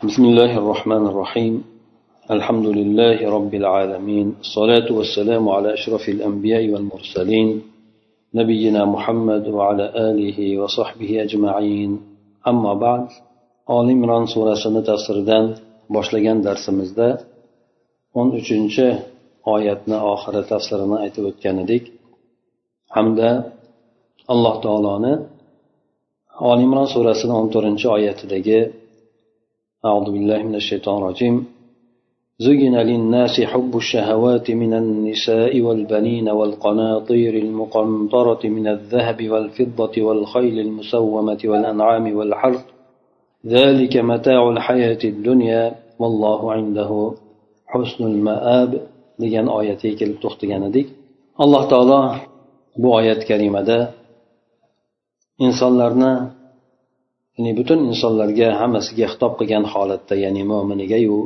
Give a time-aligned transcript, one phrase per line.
[0.00, 1.63] بسم الله الرحمن الرحيم
[2.31, 7.61] الحمد لله رب العالمين الصلاة والسلام على أشرف الأنبياء والمرسلين
[8.33, 11.91] نبينا محمد وعلى آله وصحبه أجمعين
[12.47, 13.05] أما بعد
[13.69, 14.55] آل عمران سورة
[14.89, 15.45] tafsiridan
[15.89, 17.07] boshlagan darsimizda
[18.19, 18.87] o'n uchinchi
[19.45, 21.83] oyatni oxiri tafsirini aytib o'tgan edik
[22.95, 23.29] hamda
[24.33, 25.13] alloh taoloni
[26.49, 28.59] ol imron surasini o'n to'rtinchi oyatidagi
[29.85, 31.45] أعوذ بالله من الشيطان الرجيم.
[32.39, 42.15] زين للناس حب الشهوات من النساء والبنين والقناطير المقنطرة من الذهب والفضة والخيل المسومة والأنعام
[42.17, 42.65] والحرث.
[43.45, 46.91] ذلك متاع الحياة الدنيا والله عنده
[47.67, 48.71] حسن المآب.
[49.21, 50.87] degan oyatga kelib to'xtagan edik
[51.43, 52.01] alloh taolo
[52.81, 53.77] bu oyat karimada
[55.45, 56.13] insonlarni
[57.35, 61.17] ya'ni butun insonlarga hammasiga xitob qilgan holatda ya'ni mo'minigayu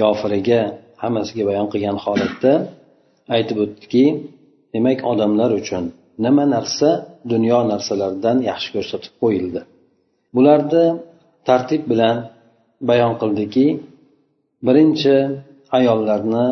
[0.00, 0.60] kofiriga
[1.02, 2.52] hammasiga bayon qilgan holatda
[3.36, 4.04] aytib o'tdiki
[4.74, 5.84] demak odamlar uchun
[6.24, 6.90] nima narsa
[7.32, 9.60] dunyo narsalaridan yaxshi ko'rsatib qo'yildi.
[10.34, 10.84] Bularni
[11.48, 12.16] tartib bilan
[12.88, 13.66] bayon qildiki
[14.66, 15.14] birinchi
[15.78, 16.46] ayollarni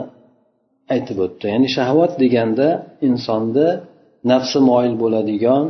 [0.94, 1.44] aytib o'tdi.
[1.54, 2.68] Ya'ni shahvat deganda
[3.08, 3.66] insonda
[4.32, 5.64] nafsi moyil bo'ladigan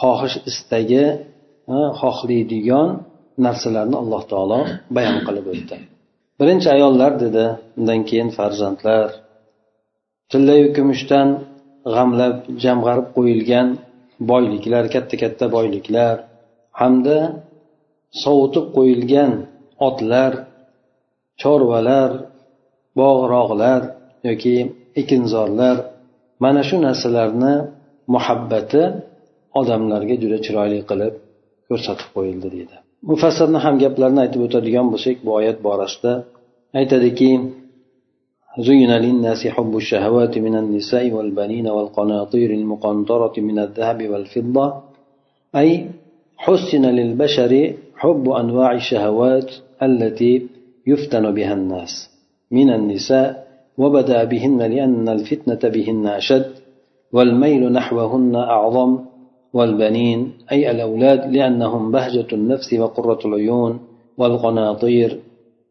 [0.00, 1.04] xohish istagi
[2.00, 2.88] xohlaydigan
[3.46, 4.60] narsalarni alloh taolo
[4.96, 5.76] bayon qilib o'tdi.
[6.40, 7.44] Birinchi ayollar dedi
[7.78, 9.08] undan keyin farzandlar.
[10.30, 11.28] Tillayu kumushdan
[11.94, 13.68] g'amlab jamg'arib qo'yilgan
[14.30, 16.16] boyliklar katta katta boyliklar
[16.80, 17.18] hamda
[18.22, 19.32] sovutib qo'yilgan
[19.88, 20.32] otlar
[21.40, 22.10] chorvalar
[23.00, 23.80] bog'roqlar
[24.28, 24.56] yoki
[25.00, 25.76] ekinzorlar
[26.44, 27.54] mana shu narsalarni
[28.14, 28.82] muhabbati
[29.60, 31.14] odamlarga juda chiroyli qilib
[31.68, 32.76] ko'rsatib qo'yildi deydi
[33.10, 36.12] mufassirni ham gaplarini aytib o'tadigan bo'lsak bu oyat borasida
[36.80, 37.30] aytadiki
[38.68, 44.66] زين للناس حب الشهوات من النساء والبنين والقناطير المقنطرة من الذهب والفضة
[45.56, 45.70] أي
[46.36, 47.52] حسن للبشر
[47.96, 49.50] حب أنواع الشهوات
[49.82, 50.32] التي
[50.86, 52.10] يفتن بها الناس
[52.50, 53.46] من النساء
[53.78, 56.52] وبدا بهن لأن الفتنة بهن أشد
[57.12, 58.98] والميل نحوهن أعظم
[59.56, 60.20] والبنين
[60.52, 63.72] أي الأولاد لأنهم بهجة النفس وقرة العيون
[64.18, 65.10] والقناطير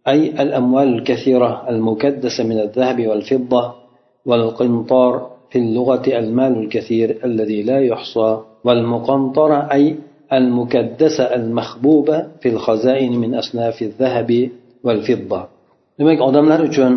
[0.08, 3.64] أي الأموال الكثيرة المكدسة من الذهب والفضة
[4.26, 5.14] والقنطار
[5.50, 8.32] في اللغة المال الكثير الذي لا يحصى
[8.66, 9.96] والمقنطرة أي
[10.34, 14.50] المكدسة المخبوبة في الخزائن من أصناف الذهب
[14.84, 15.42] والفضة.
[16.00, 16.94] Demak odamlar uchun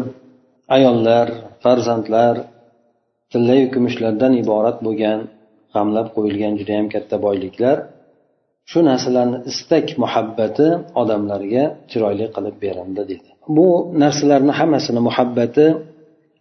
[0.67, 2.51] ayollar farzandlar
[3.31, 5.19] tillayu kumushlardan iborat bo'lgan
[5.75, 7.77] g'amlab qo'yilgan judayam katta boyliklar.
[8.71, 10.67] Shu narsalarni istak muhabbati
[11.01, 13.29] odamlarga chiroyli qilib berildi dedi.
[13.57, 13.69] Bu
[14.03, 15.67] narsalarni hammasini muhabbati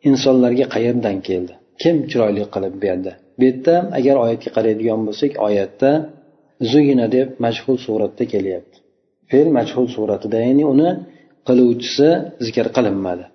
[0.10, 1.54] insonlarga qayerdan keldi?
[1.82, 3.12] Kim chiroyli qilib berdi?
[3.38, 5.92] Bu yerda agar oyatga qaraydigan bo'lsak oyatda
[6.72, 8.78] zuyina deb majhul suratda kelyapti.
[9.30, 10.90] Fe'l majhul suratida ya'ni uni
[11.48, 12.10] qiluvchisi
[12.46, 13.26] zikr qilinmadi.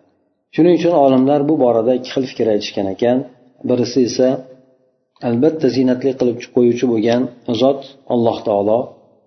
[0.54, 3.19] Shuning uchun olimlar bu borada ikki xil fikr aytishgan ekan.
[3.69, 4.28] Birisi esa
[5.28, 7.22] albatta ziynatli qilib qo'yuvchi bo'lgan
[7.62, 7.81] zot
[8.15, 8.78] alloh taolo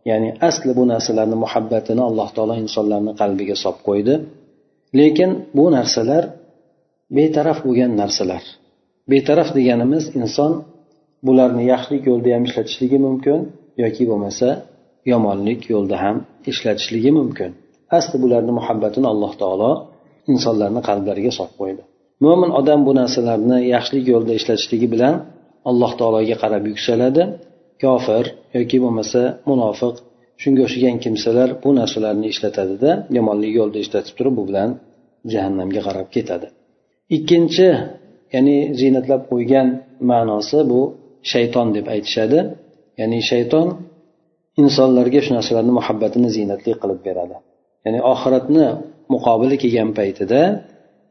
[0.10, 4.14] ya'ni asli bu narsalarni muhabbatini alloh taolo insonlarni qalbiga solib qo'ydi.
[5.00, 6.24] Lekin bu narsalar
[7.18, 8.44] betaraf bo'lgan narsalar.
[9.12, 10.52] Betaraf deganimiz inson
[11.28, 13.40] bularni yaxshilik yo'lda ham ishlatishligi mumkin
[13.84, 14.48] yoki bo'lmasa
[15.12, 16.16] yomonlik yo'lda ham
[16.52, 17.52] ishlatishligi mumkin.
[17.98, 19.72] Asli bularni muhabbatini alloh taolo
[20.34, 21.82] insonlarni qalblariga solib qo'ydi.
[22.26, 25.16] Mo'min odam bu narsalarni yaxshilik yo'lda ishlatishligi bilan
[25.70, 27.24] alloh taologa qarab yuksaladi.
[27.84, 28.26] Kofir
[28.58, 29.96] yoki bo'lmasa munofiq
[30.42, 34.70] shunga o'xshagan kimsalar bu narsalarni ishlatadida yomonlik yo'lda ishlatib turib bu bilan
[35.32, 36.48] jahannamga qarab ketadi.
[37.18, 37.68] Ikkinchi
[38.34, 39.68] ya'ni ziynatlab qo'ygan
[40.12, 40.82] ma'nosi bu
[41.32, 42.40] shayton deb aytishadi.
[43.00, 43.68] Ya'ni shayton
[44.62, 47.36] insonlarga shu narsalarni muhabbatini ziynatli qilib beradi.
[47.86, 48.66] Ya'ni oxiratni
[49.14, 50.42] muqobili kelgan paytida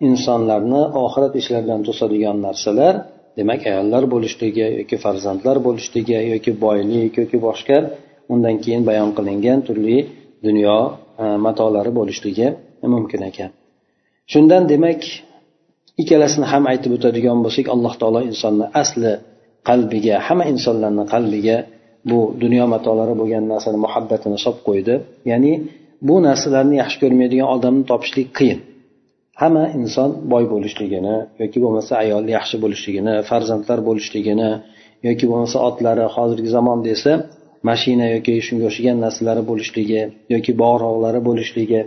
[0.09, 2.95] insonlarni oxirat ishlaridan to'sadigan narsalar
[3.39, 7.79] demak ayollar bo'lishligi yoki farzandlar bo'lishligi yoki boylik yoki boshqa
[8.33, 9.99] undan keyin bayon qilingan turli
[10.47, 10.77] dunyo
[11.23, 12.47] e, matolari bo'lishligi
[12.95, 13.51] mumkin ekan.
[14.33, 15.01] Shundan demak
[16.03, 19.13] ikkalasini ham aytib o'tadigan bo'lsak alloh taolo insonni asli
[19.69, 21.57] qalbiga hamma insonlarni qalbiga
[22.11, 24.95] bu dunyo matolari bo'lgan narsani muhabbatini solib qo'ydi.
[25.31, 25.53] Ya'ni
[26.09, 28.61] bu narsalarni yaxshi ko'rmaydigan odamni topishlik qiyin.
[29.43, 34.51] Hamma inson boy bo'lishligini yoki bo'lmasa ayol yaxshi bo'lishligini farzandlar bo'lishligini
[35.09, 37.13] yoki bo'lmasa otlari hozirgi zamon desa
[37.69, 40.03] mashina yoki shunga o'xshagan narsalari bo'lishligi
[40.35, 41.81] yoki bog'roqlari bo'lishligi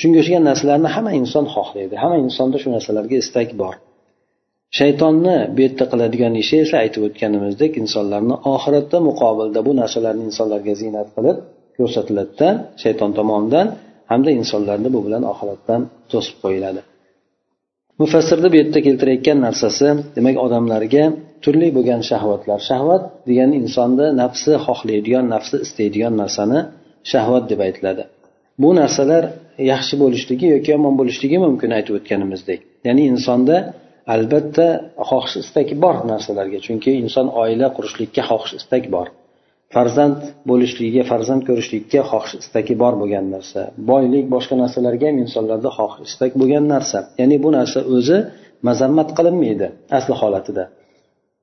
[0.00, 1.94] shunga o'xshagan narsalarni hamma inson xohlaydi.
[2.02, 3.74] Hamma insonda shu narsalarga istak bor.
[4.78, 11.08] Shaytonni bu yerda qiladigan ishi esa aytib o'tganimizdek insonlarni oxiratda muqobilda bu narsalarni insonlarga ziynat
[11.16, 11.36] qilib
[11.78, 12.48] ko'rsatiladida
[12.82, 13.66] shayton tomonidan
[14.10, 15.80] hamda insonlarni bu bilan oxiratdan
[16.12, 16.80] to'sib qo'yiladi.
[18.00, 21.04] Mufassirni bu yerda keltirayotgan narsasi demak odamlarga
[21.44, 22.58] turli bo'lgan shahvatlar.
[22.70, 26.58] Shahvat degani insonni nafsi xohlaydigan nafsi istaydigan narsani
[27.12, 28.04] shahvat deb aytiladi.
[28.62, 29.24] Bu narsalar
[29.72, 32.60] yaxshi bo'lishligi yoki yomon bo'lishligi mumkin aytib o'tganimizdek.
[32.86, 33.56] Ya'ni insonda
[34.14, 34.66] albatta
[35.10, 39.06] xohish istak bor narsalarga chunki inson oila qurishlikka xohish istak bor.
[39.74, 40.18] Farzand
[40.50, 43.60] bo'lishligiga farzand ko'rishlikka xohish istagi bor bo'lgan narsa.
[43.90, 46.98] Boylik boshqa narsalarga ham insonlarda xohish istak bo'lgan narsa.
[47.20, 48.18] Ya'ni bu narsa o'zi
[48.68, 49.66] mazammat qilinmaydi
[49.98, 50.64] asli holatida.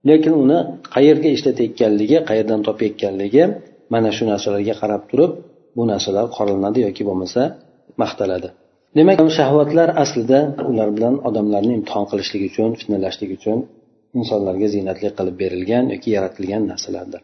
[0.09, 0.59] Lekin uni
[0.95, 3.43] qayerga ishlatayotganligi qayerdan topayotganligi
[3.93, 5.31] mana shu narsalarga qarab turib
[5.77, 7.41] bu narsalar qoralanadi yoki bo'lmasa
[8.01, 8.49] maqtaladi.
[8.97, 10.39] Demak shahvatlar aslida
[10.71, 13.57] ular bilan odamlarni imtihon qilishlik uchun fitnalashlik uchun
[14.19, 17.21] insonlarga ziynatli qilib berilgan yoki yaratilgan narsalardir.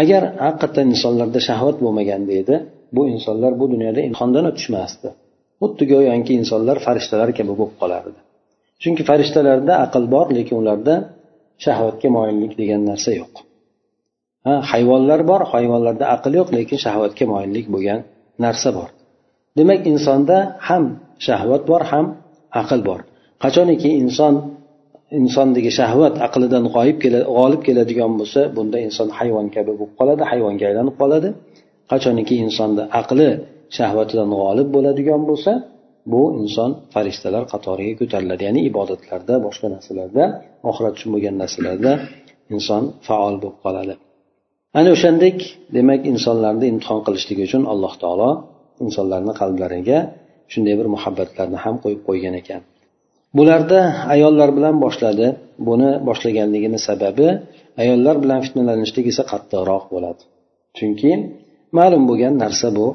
[0.00, 2.54] Agar haqiqatdan insonlarda shahvat bo'lmaganda edi
[2.96, 5.08] bu insonlar bu dunyoda imtihondan o'tishmasdi.
[5.62, 8.18] Xuddi go'yoki insonlar farishtalar kabi bo'lib qolardi.
[8.82, 10.94] Chunki farishtalarda aql bor lekin ularda
[11.64, 13.32] shahvatga moyillik degan narsa yo'q.
[14.46, 18.00] Ha hayvonlar bor hayvonlarda aql yo'q lekin shahvatga moyillik bo'lgan
[18.44, 18.88] narsa bor.
[19.58, 20.36] Demak insonda
[20.68, 20.84] ham
[21.26, 22.06] shahvat bor ham
[22.60, 23.00] aql bor.
[23.42, 24.34] Qachoniki inson
[25.20, 30.96] insondagi shahvat aqlidan g'oyib g'olib keladigan bo'lsa bunda inson hayvon kabi bo'lib qoladi hayvonga aylanib
[31.02, 31.28] qoladi.
[31.90, 33.28] Qachoniki insonni aqli
[33.76, 35.52] shahvatidan g'olib bo'ladigan bo'lsa
[36.12, 38.42] bu inson farishtalar qatoriga ko'tariladi.
[38.48, 40.24] Ya'ni ibodatlarda boshqa narsalarda
[40.70, 41.92] oxirat uchun bo'lgan narsalarda
[42.54, 43.94] inson faol bo'lib qoladi.
[44.78, 45.36] Ana o'shandek
[45.76, 48.30] demak insonlarni imtihon qilishligi uchun alloh taolo
[48.84, 49.98] insonlarni qalblariga
[50.52, 52.62] shunday bir muhabbatlarni ham qo'yib qo'ygan ekan.
[53.36, 53.80] Bularda
[54.14, 55.26] ayollar bilan boshladi.
[55.68, 57.28] Buni boshlaganligini sababi
[57.82, 60.22] ayollar bilan fitnalanishlik esa qattiqroq bo'ladi.
[60.76, 61.10] Chunki
[61.78, 62.86] ma'lum bo'lgan narsa bu.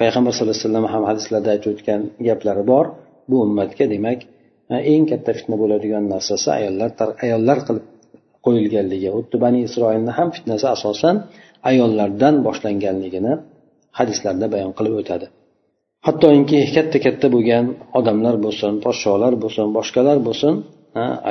[0.00, 2.84] Payg'ambar sallallohu alayhi vasallam ham hadislarda aytib o'tgan gaplari bor.
[3.30, 4.18] Bu ummatga demak
[4.92, 6.90] eng katta fitna bo'ladigan narsasi ayollar
[7.24, 7.84] ayollar qilib
[8.46, 9.08] qo'yilganligi.
[9.16, 11.16] Xuddi bani isroilni ham fitnasi asosan
[11.70, 13.32] ayollardan boshlanganligini
[13.98, 15.26] hadislarda bayon qilib o'tadi.
[16.06, 17.64] Hattoki katta katta bo'lgan
[17.98, 20.54] odamlar bo'lsin podsholar bo'lsin boshqalar bo'lsin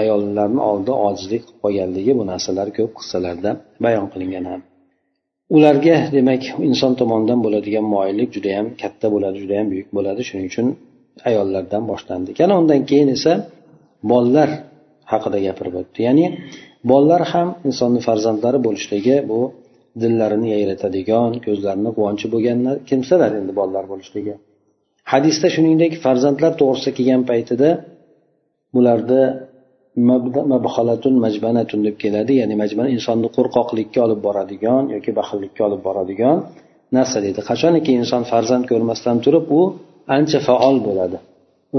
[0.02, 3.52] ayollarni oldida ojizlik qilib qolganligi bu narsalar ko'p qissalarda
[3.86, 4.62] bayon qilingan ham.
[5.56, 10.22] Ularga demak inson tomonidan bo'ladigan moyillik judayam katta bo'ladi judayam buyuk bo'ladi.
[10.28, 10.68] Shuning uchun
[11.30, 12.30] ayollardan boshlandi.
[12.42, 13.34] Yana undan keyin esa
[14.12, 14.50] bolalar
[15.12, 16.00] haqida gapirib o'tdi.
[16.08, 16.26] Ya'ni
[16.92, 19.40] bolalar ham insonni farzandlari bo'lishligi bu
[20.02, 22.60] dillarini yayratadigan ko'zlarini quvonchi bo'lgan
[22.90, 24.36] kimsalar endi bolalar bo'lishligi.
[25.12, 27.69] Hadisda shuningdek farzandlar to'g'risida kelgan paytida
[28.74, 29.21] bularda
[30.53, 32.33] mabhalatun majbanatun deb keladi.
[32.42, 36.38] Ya'ni majbana insonni qo'rqoqlikka olib boradigan yoki baxillikka olib boradigan
[36.98, 37.42] narsa deydi.
[37.50, 39.62] Qachoniki inson farzand ko'rmasdan turib u
[40.18, 41.18] ancha faol bo'ladi.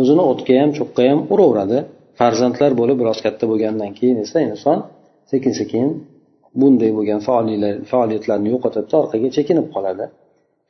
[0.01, 1.79] O'zini o'tga ham cho'qqa ham uraveradi.
[2.21, 4.79] Farzandlar bo'lib biroz katta bo'lgandan keyin esa inson
[5.33, 5.87] sekin sekin
[6.61, 7.21] bunday bo'lgan
[7.91, 10.05] faoliyatlarni yo'qotadi orqaga chekinib qoladi.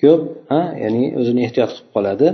[0.03, 0.21] Ko'p
[0.53, 0.61] ha?
[0.85, 2.29] Ya'ni o'zini ehtiyot qilib qoladi.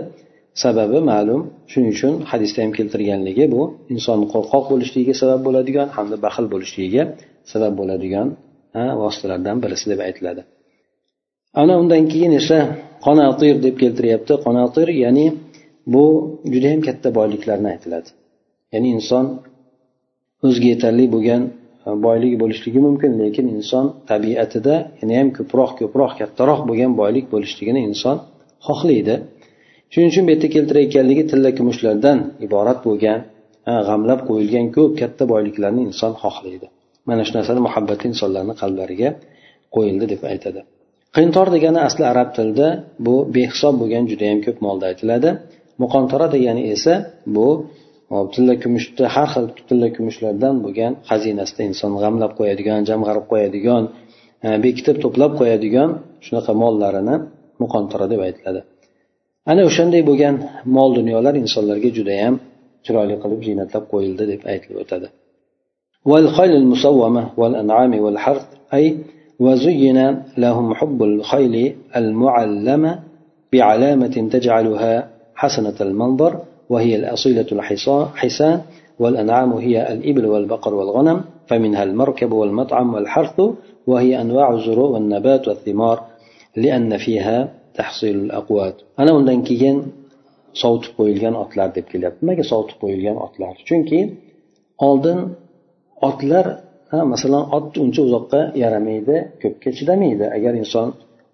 [0.63, 3.63] Sababi ma'lum shuning uchun hadisda ham keltirganligi bu.
[3.95, 7.03] Inson qo'rqoq bo'lishligiga sabab bo'ladigan hamda baxil bo'lishligiga
[7.53, 8.29] sabab bo'ladigan
[9.03, 10.43] vositalardan birisi deb aytiladi.
[11.61, 12.59] Ana undan keyin esa
[13.07, 14.35] qonatir deb keltiryapti.
[14.47, 15.27] Qonatir ya'ni
[15.95, 16.05] bu
[16.53, 18.09] judayam katta boyliklarni aytiladi.
[18.73, 19.25] Ya'ni inson
[20.47, 21.43] o'ziga yetarli bo'lgan
[21.89, 27.81] E, boylik bo'lishligi mumkin lekin inson tabiatida yana ham ko'proq ko'proq kattaroq bo'lgan boylik bo'lishligini
[27.89, 28.17] inson
[28.67, 29.15] xohlaydi.
[29.93, 33.19] Shuning uchun bu yerda keltirayotganligi tilla kumushlardan iborat bo'lgan
[33.71, 36.67] e, g'amlab qo'yilgan ko'p katta boyliklarni inson xohlaydi.
[37.09, 39.09] Mana shu narsani muhabbati insonlarni qalblariga
[39.75, 40.61] qo'yildi deb aytadi.
[41.17, 42.69] Qintor degani asli arab tilida
[43.07, 45.31] bu behisob bo'lgan judayam ko'p molda aytiladi.
[45.83, 46.95] Muqontara degani esa
[47.37, 47.49] bu
[48.34, 53.84] tilla kumushni har xil tilla kumushlardan bo'lgan xazinasida inson g'amlab qo'yadigan jamg'arib qo'yadigan
[54.66, 55.90] bekitib to'plab qo'yadigan
[56.26, 57.16] shunaqa mollarini
[57.62, 58.62] muqontara deb aytiladi
[59.52, 60.36] ana o'shanday bo'lgan
[60.76, 62.36] mol dunyolar insonlarga judayam
[62.86, 65.10] chiroyli qilib ziynatlab qo'yildi deb aytilib o'tadi
[66.12, 68.86] والخيل المسومة والأنعام والحرث أي
[69.46, 70.00] وزين
[70.38, 71.56] لهم حب الخيل
[71.96, 72.92] المعلمة
[73.54, 74.94] بعلامة تجعلها
[75.36, 76.32] حسنة المنظر
[76.70, 78.62] وهي الأصيلة الحسان
[79.00, 83.38] والأنعام هي الإبل والبقر والغنم فمنها المركب والمطعم والحرث
[83.88, 85.98] وهي أنواع الزروع والنبات والثمار
[86.56, 87.38] لأن فيها
[87.78, 89.78] tahsilul aqvat ana undan keyin
[90.62, 94.00] sovutib qo'yilgan otlar deb kelyapti nimaga sovutib qo'yilgan otlar chunki
[94.88, 95.20] oldin
[96.10, 96.46] otlar
[96.92, 100.88] ha masalan ot uncha uzoqqa yaramaydi ko'pga chidamaydi agar inson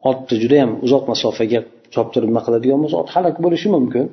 [0.10, 1.60] otni judayam uzoq masofaga
[1.96, 4.06] choptirib nima qiladigan bo'lsa ot halok bo'lishi mumkin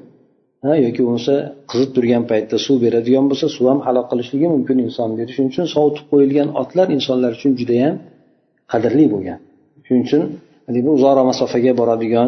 [0.65, 1.33] Ha yoki bo'lmasa
[1.71, 5.65] qizib turgan paytda suv beradigan bo'lsa suv ham halok qilishligi mumkin insonni deydi shuning uchun
[5.75, 7.95] sovutib qo'yilgan otlar insonlar uchun judayam
[8.71, 9.39] qadrli bo'lgan.
[9.85, 10.21] Shuning uchun
[10.67, 12.27] haligi uzoqroq masofaga boradigan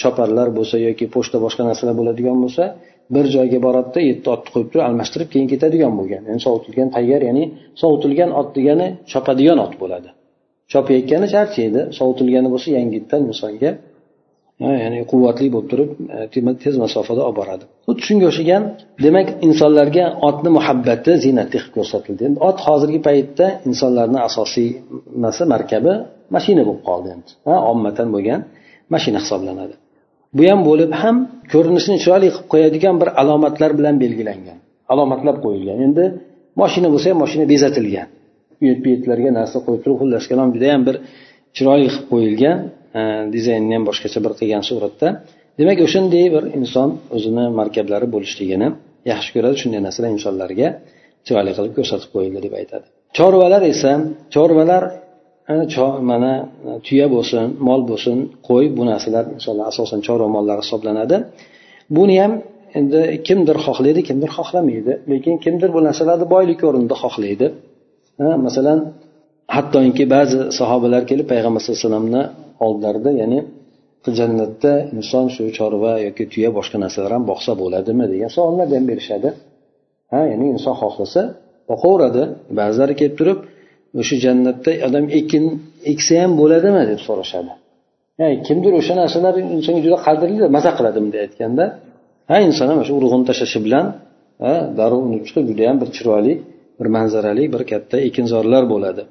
[0.00, 2.64] choparlar bo'lsa yoki pochta boshqa narsalar bo'ladigan bo'lsa
[3.14, 6.22] bir joyga boradida yetti otni qo'yib turib almashtirib keyin ketadigan bo'lgan.
[6.28, 7.44] Ya'ni sovutilgan tayyor ya'ni
[7.82, 10.08] sovutilgan ot degani chopadigan ot bo'ladi.
[10.72, 13.70] Chopayotgani charchaydi sovutilgani bo'lsa yangitdan insonga
[14.60, 17.64] ya'ni quvvatli bo'lib turib e, tez masofada olib boradi.
[17.86, 18.62] Xuddi shunga o'xshagan
[19.06, 22.22] demak insonlarga otni muhabbati ziynatli qilib ko'rsatildi.
[22.28, 24.68] Endi ot hozirgi paytda insonlarni asosiy
[25.16, 25.92] nimasi markabi
[26.36, 27.30] mashina bo'lib qoldi endi.
[27.72, 28.40] Ommatan bo'lgan
[28.94, 29.74] mashina hisoblanadi.
[30.36, 31.16] Bu ham bo'lib ham
[31.52, 34.58] ko'rinishini chiroyli qilib qo'yadigan bir alomatlar bilan belgilangan
[34.92, 35.78] alomatlab qo'yilgan.
[35.86, 36.04] Endi
[36.60, 38.08] moshina bo'lsa ham moshina bezatilgan.
[38.62, 40.96] Uyat buyatlarga narsa qo'yib turib xullas kalom judayam bir
[41.56, 42.58] chiroyli qilib qo'yilgan.
[42.98, 43.02] Э,
[43.34, 45.08] dizaynni ham boshqacha bir qilgan suratda.
[45.60, 48.68] Demak o'shanday bir inson o'zini markablari bo'lishligini
[49.12, 49.56] yaxshi ko'radi.
[49.62, 50.68] Shunday narsalar insonlarga
[51.26, 52.86] chiroyli qilib ko'rsatib qo'yildi deb aytadi.
[53.18, 53.92] Chorvalar esa
[54.34, 54.84] chorvalar
[55.52, 55.54] e,
[56.10, 56.32] mana
[56.86, 58.16] tuya bo'lsin mol bo'lsin
[58.48, 61.16] qo'y bu narsalar insonlar asosan chorva mollari hisoblanadi.
[61.96, 62.32] Buni ham
[62.78, 64.92] endi kimdir xohlaydi kimdir xohlamaydi.
[65.12, 67.46] Lekin kimdir bu narsalarni boylik o'rnida xohlaydi.
[68.46, 68.78] Masalan
[69.54, 72.22] hattoki ba'zi sahobalar kelib payg'ambar sallallohu alayhi vasallamni
[72.66, 73.38] oldlarida ya'ni
[74.18, 79.28] jannatda inson shu chorva yoki tuya boshqa narsalar ham boqsa bo'ladimi degan savollarni ham berishadi.
[80.12, 81.22] Ha ya'ni inson xohlasa
[81.70, 82.22] boqaveradi.
[82.58, 83.38] Ba'zilari kelib turib
[84.00, 85.44] o'sha jannatda odam ekin
[85.92, 86.82] eksa ham bo'ladimi?
[86.90, 87.52] deb so'rashadi.
[88.46, 91.64] Kimdir o'sha narsalar insonga juda qadrli maza qiladi bunday aytganda.
[92.30, 93.84] Ha inson ham o'sha urug'ini tashlashi bilan
[94.78, 96.34] darrov unib chiqib judayam bir chiroyli
[96.78, 99.02] bir manzarali bir katta ekinzorlar bo'ladi.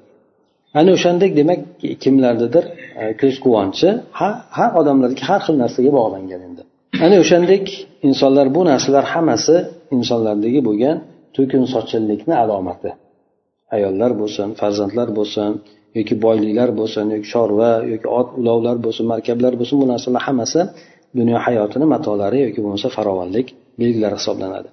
[0.79, 1.60] Ana o'shandek demak
[2.03, 2.65] kimlardadir
[3.01, 3.89] e, ko'z quvonchi
[4.58, 6.62] har odamlarga har xil narsaga bog'langan endi.
[7.05, 7.65] Ana o'shandek
[8.08, 9.55] insonlar bu narsalar hammasi
[9.98, 10.98] insonlardagi bo'lgan
[11.36, 12.89] to'kin sochinlikni alomati.
[13.75, 15.50] Ayollar bo'lsin farzandlar bo'lsin
[15.98, 20.62] yoki boyliklar bo'lsin yoki chorva yoki ot ulovlar bo'lsin markablar bo'lsin bu narsalar hammasi
[21.20, 23.48] dunyo hayotini matolari yoki bo'lmasa farovonlik
[23.82, 24.70] belgilari hisoblanadi.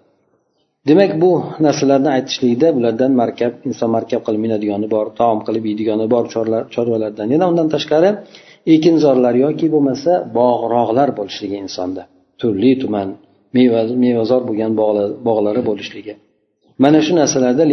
[0.88, 1.30] Demak bu
[1.66, 6.24] narsalarni aytishlikda bulardan markab inson markab qilib minadigani bor taom qilib yeydigani bor
[6.74, 7.26] chorvalardan.
[7.34, 8.10] Yana undan tashqari
[8.74, 12.02] ekinzorlar yoki bo'lmasa bog'roqlar bo'lishligi insonda.
[12.40, 13.08] Turli tuman
[14.04, 14.72] mevazor bo'lgan
[15.28, 16.14] bog'lari bo'lishligi.
[16.84, 17.64] Mana shu narsalarda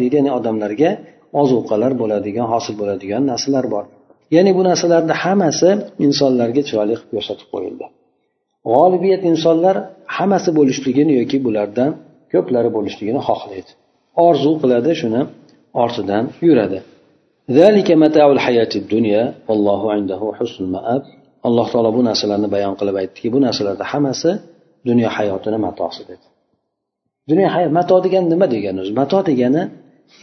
[0.00, 0.90] deydi ya'ni odamlarga
[1.42, 3.84] ozuqalar bo'ladigan hosil bo'ladigan narsalar bor.
[4.36, 5.70] Ya'ni bu narsalarni hammasi
[6.06, 7.86] insonlarga chiroyli qilib ko'rsatib qo'yildi.
[8.70, 9.76] G'olibiyat insonlar
[10.16, 11.90] hammasi bo'lishligini yoki bulardan
[12.32, 13.70] ko'plari bo'lishligini xohlaydi.
[14.26, 15.20] Orzu qiladi shuni
[15.82, 16.78] ortidan yuradi.
[21.48, 24.30] Alloh taolo bu narsalarni bayon qilib aytdiki bu narsalarda hammasi
[24.88, 26.26] dunyo hayotini matosi dedi.
[27.30, 29.62] Dunyo hayot mato degani nima degani o'zi mato degani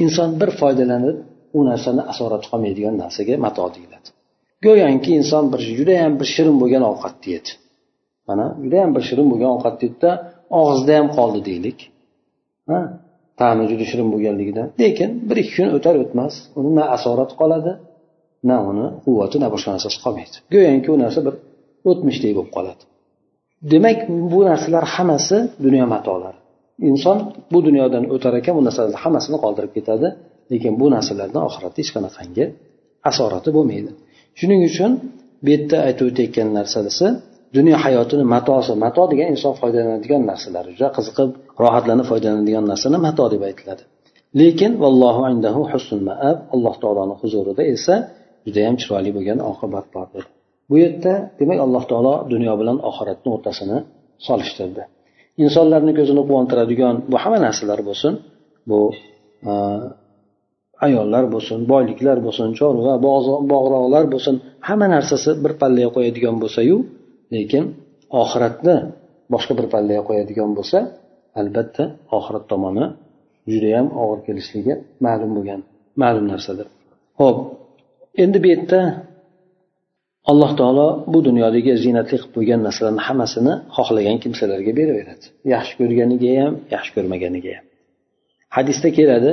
[0.04, 1.18] inson bir foydalanib
[1.58, 4.08] u narsani asorati qolmaydigan narsaga mato deyiladi.
[4.66, 7.52] Go'yoki inson bir judayam bir shirin bo'lgan ovqatni yedi
[8.30, 10.12] mana judayam bir shirin bo'lgan ovqat deydida
[10.60, 11.80] og'izda ham qoldi deylik.
[13.40, 14.68] Ta'mi juda shirin bo'lganligidan.
[14.82, 17.72] Lekin bir ikki kun o'tar o'tmas uni na asorati qoladi
[18.50, 20.36] na uni quvvati na boshqa narsasi qolmaydi.
[20.54, 21.34] Go'yoki u narsa bir
[21.90, 22.84] o'tmishdek bo'lib qoladi.
[23.72, 24.00] Demak
[24.32, 26.40] bu narsalar hammasi dunyo matolari.
[26.90, 27.18] Inson
[27.52, 30.08] bu dunyodan o'tar ekan bu narsalarni hammasini qoldirib ketadi
[30.52, 32.46] lekin bu narsalardan oxiratda hech qanaqangi
[33.10, 33.92] asorati bo'lmaydi.
[34.40, 34.92] Shuning uchun
[35.44, 37.08] bu yerda aytib o'tayotgan narsasi
[37.56, 41.30] dunyo hayotini matosi mato degan inson foydalanadigan narsalar juda qiziqib
[41.64, 43.84] rohatlanib foydalanadigan narsani mato deb aytiladi.
[44.40, 47.96] Lekin vallohu indahu husnul maab alloh taoloni huzurida esa
[48.46, 50.30] judayam chiroyli bo'lgan oqibat bor dedi
[50.70, 53.78] bu yerda demak alloh taolo dunyo bilan oxiratni o'rtasini
[54.28, 54.84] solishtirdi.
[55.44, 58.14] Insonlarni ko'zini quvontiradigan bu hamma narsalar bo'lsin
[58.70, 58.80] bu
[59.50, 59.54] e,
[60.86, 62.94] ayollar bo'lsin boyliklar bo'lsin chorva
[63.54, 64.36] bog'roqlar bo'lsin
[64.68, 66.78] hamma narsasi bir pallaga qo'yadigan bo'lsayu
[67.36, 67.64] lekin
[68.22, 68.76] oxiratni
[69.34, 70.80] boshqa bir pallaga qo'yadigan bo'lsa
[71.42, 71.84] albatta
[72.18, 72.86] oxirat tomoni
[73.52, 74.74] judayam og'ir kelishligi
[75.06, 75.62] ma'lum bo'lgan
[76.02, 76.68] ma'lum narsadir.
[77.20, 77.38] Ho'p
[78.24, 78.80] endi bu yerda
[80.32, 85.26] alloh taolo bu dunyodagi ziynatli qilib qo'ygan narsalarni hammasini xohlagan kimsalarga beraveradi.
[85.54, 87.66] Yaxshi ko'rganiga ham yaxshi ko'rmaganiga ham.
[88.58, 89.32] Hadisda keladi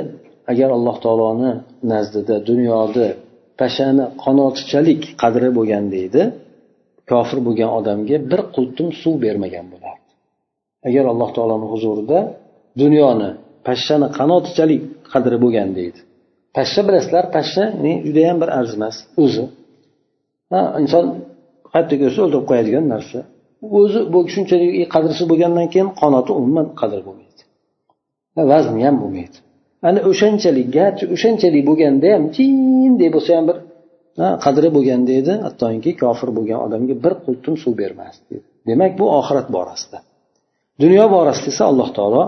[0.51, 1.51] agar alloh taoloni
[1.91, 3.07] nazdida dunyoda
[3.61, 6.21] pashani qanotichalik qadri bo'lgan deydi
[7.09, 10.11] kofir bo'lgan odamga bir qultum suv bermagan bo'lardi.
[10.87, 12.19] Agar alloh taoloni huzurida
[12.81, 13.29] dunyoni
[13.67, 15.99] pashshani qanotichalik qadri bo'lgan deydi.
[16.57, 17.63] Pashsha bilasizlar pashsha
[18.07, 19.45] judayam bir arzimas o'zi.
[20.81, 21.05] Inson
[21.71, 23.19] qayerda ko'rsa o'ldirib qo'yadigan narsa.
[23.79, 27.41] O'zi bu shunchalik qadrsiz bo'lgandan keyin qanoti umuman qadr bo'lmaydi.
[28.51, 29.37] Vazni ham bo'lmaydi.
[29.87, 33.57] Ana o'shanchalik garchi o'shanchalik bo'lganda ham jinday bo'lsa ham bir
[34.45, 38.35] qadri bo'lganda edi hattoki kofir bo'lgan odamga bir qultum suv bermasdi
[38.69, 39.97] demak bu oxirat borasida.
[40.83, 42.23] Dunyo borasida esa alloh taolo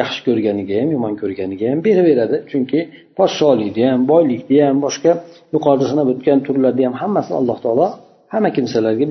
[0.00, 2.36] yaxshi ko'rganiga ham yomon ko'rganiga ham beraveradi.
[2.50, 2.78] Chunki
[3.18, 5.12] podsholikni ham boylikni ham boshqa
[5.54, 7.86] yuqorida sanab o'tgan turlarni ham hammasini alloh taolo
[8.32, 9.04] hamma kimsalarga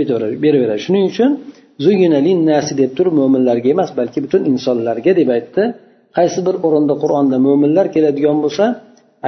[0.46, 0.80] beraveradi.
[0.86, 1.32] Shuning uchun
[2.52, 5.64] nasi deb turib mo'minlarga emas balki butun insonlarga deb aytdi.
[6.18, 8.66] Qaysi bir o'rinda qur'onda mo'minlar keladigan bo'lsa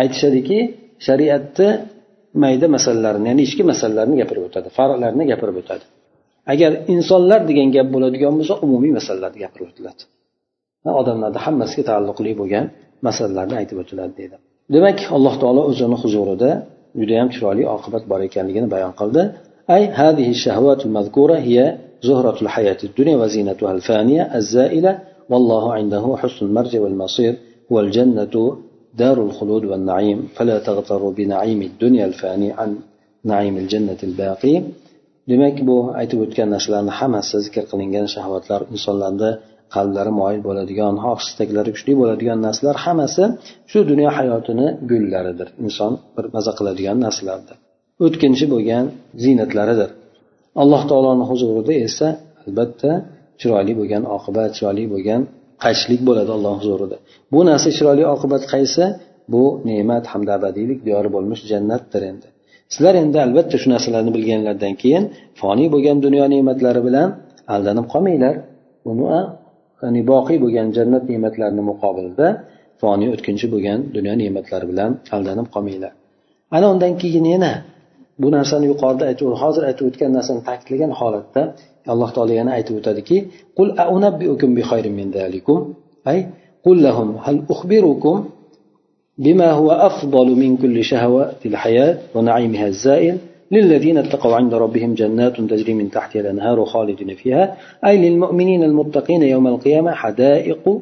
[0.01, 0.59] aytishadiki
[1.07, 1.69] shariatni
[2.42, 5.84] mayda masalalarni ya'ni ichki masalalarni gapirib o'tadi farqlarni gapirib o'tadi
[6.52, 10.02] agar insonlar degan gap bo'ladigan bo'lsa umumiy masalalarni gapirib o'tiladi
[11.00, 12.64] odamlarni hammasiga taalluqli bo'lgan
[13.06, 14.36] masalalarni aytib o'tiladi deydi
[14.74, 16.50] demak alloh taolo o'zini huzurida
[17.00, 19.22] judayam chiroyli oqibat bor ekanligini bayon qildi
[19.70, 24.98] أي هذه الشهوات المذكورة هي زهرة الحياة الدنيا وزينتها الفانية الزائلة
[25.30, 27.34] والله عنده حسن المرجع والمصير
[27.70, 28.56] والجنة
[29.02, 32.70] دار الخلود والنعيم فلا تغتروا بنعيم الدنيا الفاني عن
[33.30, 34.56] نعيم الجنة الباقي
[35.30, 39.30] demak bu aytib o'tgan narsalarni hammasi zikr qilingan shahvatlar insonlarni
[39.74, 43.24] qalblari moyil bo'ladigan xohish istaklari kuchli bo'ladigan narsalar hammasi
[43.70, 47.56] shu dunyo hayotini gullaridir inson bir maza qiladigan narsalardir
[48.04, 48.84] o'tkinchi bo'lgan
[49.22, 49.90] ziynatlaridir
[50.62, 52.08] alloh taoloni huzurida esa
[52.44, 52.90] albatta
[53.40, 55.20] chiroyli bo'lgan oqibat chiroyli bo'lgan
[55.63, 56.97] qaytishlik bo'ladi alloh huzurida
[57.33, 58.83] bu narsa chiroyli oqibat qaysi?
[59.33, 62.27] Bu ne'mat hamda abadiylik diyori bo'lmish jannatdir endi.
[62.73, 65.03] Sizlar endi albatta shu narsalarni bilganlaridan keyin
[65.39, 67.07] foniy bo'lgan dunyo ne'matlari bilan
[67.55, 68.35] aldanib qolmanglar.
[68.91, 69.05] Uni
[69.81, 72.27] ya'ni boqiy bo'lgan jannat ne'matlarini muqobilida
[72.81, 75.93] foniy o'tkinchi bo'lgan dunyo ne'matlari bilan aldanib qolmanglar.
[76.55, 77.51] Ana undan keyin yana
[78.21, 81.41] bu narsani yuqorida aytib hozir aytib o'tgan narsani ta'kidlagan holatda
[81.93, 83.17] alloh taolo yana aytib o'tadiki
[83.57, 83.69] qul
[84.57, 84.95] bi khayrin
[86.11, 86.19] ay
[86.65, 88.17] qul lahum hal ukhbirukum
[89.25, 93.17] بما هو أفضل من كل شهوات الحياة ونعيمها الزائل
[93.51, 99.47] للذين اتقوا عند ربهم جنات تجري من تحتها الأنهار خالدين فيها أي للمؤمنين المتقين يوم
[99.47, 100.81] القيامة حدائق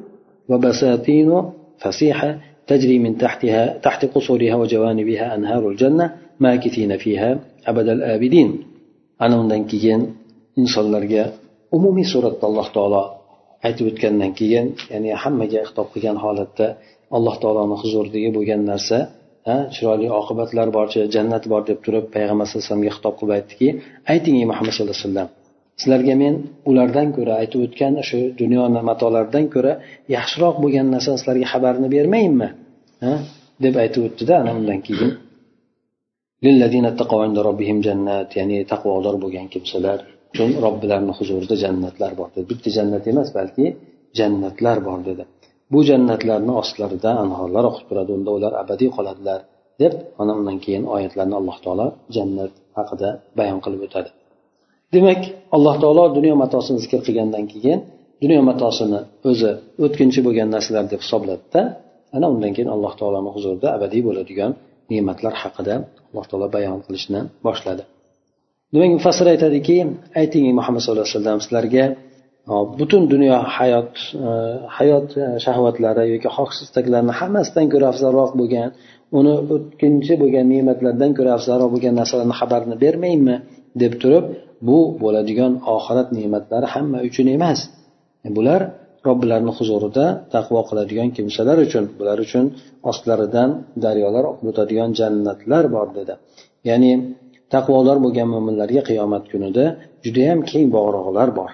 [0.50, 1.44] وبساتين
[1.78, 6.14] فسيحة تجري من تحتها تحت قصورها وجوانبها أنهار الجنة
[9.24, 10.02] ana undan keyin
[10.62, 11.24] insonlarga
[11.78, 13.04] umumiy suratda alloh taolo
[13.68, 16.68] aytib o'tgandan keyin ya'ni hammaga xitob qilgan holatda
[17.18, 18.98] alloh taoloni huzuridagi bo'lgan narsa
[19.76, 23.68] chiroyli oqibatlar borchi jannat bor deb turib payg'ambar alayhi vasallamga xitob qilib aytdiki
[24.14, 25.30] ayting ey muhammad sallallohu alayhi vasallam
[25.82, 26.34] sizlarga men
[26.70, 29.74] ulardan ko'ra aytib o'tgan shu dunyo matolaridan ko'ra
[30.16, 32.50] yaxshiroq bo'lgan narsani sizlarga xabarini bermayinmi?
[33.66, 35.12] Deb aytib o'tdida ana undan keyin.
[38.40, 40.00] Ya'ni taqvodor bo'lgan kimsalar
[40.32, 42.46] uchun robbilarini huzurida jannatlar bor dedi.
[42.52, 43.66] Bitta jannat emas balki
[44.20, 45.24] jannatlar bor dedi.
[45.72, 49.40] Bu jannatlarni ostlarida anhorlar oqib turadi unda ular abadiy qoladilar
[49.82, 54.10] deb mana undan keyin oyatlarni alloh taolo jannat haqida bayon qilib o'tadi.
[54.94, 55.22] Demak
[55.56, 57.80] alloh taolo dunyo matosini zikr qilgandan keyin
[58.24, 59.52] dunyo matosini o'zi
[59.86, 61.62] o'tkinchi bo'lgan narsalar deb hisobladida
[62.16, 64.52] ana undan keyin alloh taoloni huzurida abadiy bo'ladigan
[64.92, 65.76] ne'matlar haqida
[66.10, 67.84] alloh taolo bayon qilishni boshladi.
[68.74, 69.78] Demak mufassir aytadiki
[70.22, 71.86] ayting muhammad sallallohu alayhi vasallam sizlarga
[72.52, 73.94] e, butun dunyo hayot
[74.28, 74.30] e,
[74.78, 78.70] hayot e, shahvatlari yoki xohish istaklarini hammasidan ko'ra afzalroq bo'lgan
[79.20, 83.36] uni o'tkinchi bo'lgan ne'matlardan ko'ra afzalroq bo'lgan narsalarni xabarini bermaymi
[83.82, 84.26] deb turib
[84.68, 87.60] bu bo'ladigan oxirat ne'matlari hamma uchun emas.
[88.38, 88.62] Bular
[89.10, 92.46] robbilarini huzurida taqvo qiladigan kimsalar uchun bular uchun
[92.92, 93.50] ostlaridan
[93.86, 96.14] daryolar oqib o'tadigan jannatlar bor dedi.
[96.70, 96.92] Ya'ni
[97.54, 99.66] taqvodor bo'lgan mo'minlarga qiyomat kunida
[100.06, 101.52] judayam keng bog'roqlar bor.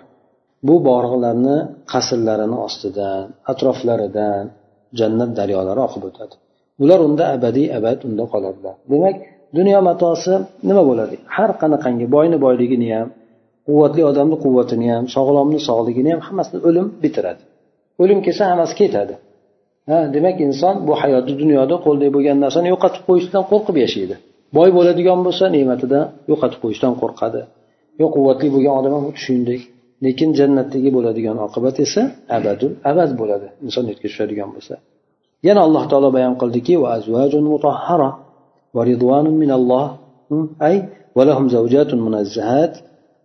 [0.68, 1.58] Bu bog'roqlarni
[1.92, 4.44] qasrlarini ostidan atroflaridan
[5.00, 6.36] jannat daryolari oqib o'tadi.
[6.84, 8.76] Ular unda abadiy abad unda qoladilar.
[8.92, 9.16] Demak
[9.58, 10.34] dunyo matosi
[10.70, 11.16] nima bo'ladi?
[11.36, 13.08] Har qanaqangi boyni boyligini ham
[13.68, 17.42] quvvatli odamni quvvatini ham sog'lomni sog'ligini ham hammasini o'lim bitiradi.
[18.02, 19.16] O'lim kelsa hammasi ketadi.
[19.90, 24.16] Ha demak inson bu hayotda dunyoda qo'lida bo'lgan narsani yo'qotib qo'yishdan qo'rqib yashaydi.
[24.58, 27.42] Boy bo'ladigan bo'lsa ne'matidan yo'qotib qo'yishdan qo'rqadi.
[28.02, 29.62] Yo quvvatli bo'lgan odam ham xuddi shuningdek
[30.06, 32.02] lekin jannatdagi bo'ladigan oqibat esa
[32.38, 34.76] abadul abad bo'ladi inson yerga tushadigan bo'lsa.
[35.48, 36.74] Yana alloh taolo bayon qildiki
[38.76, 39.88] va ridvanun minalloh.
[40.30, 40.76] Hmm, ay
[41.18, 42.74] va lahum zawjatun munazzahat.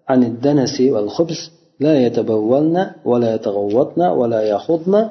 [0.08, 5.08] عن الدنس والخبز لا يتبولن ولا يتغوطن ولا يخضن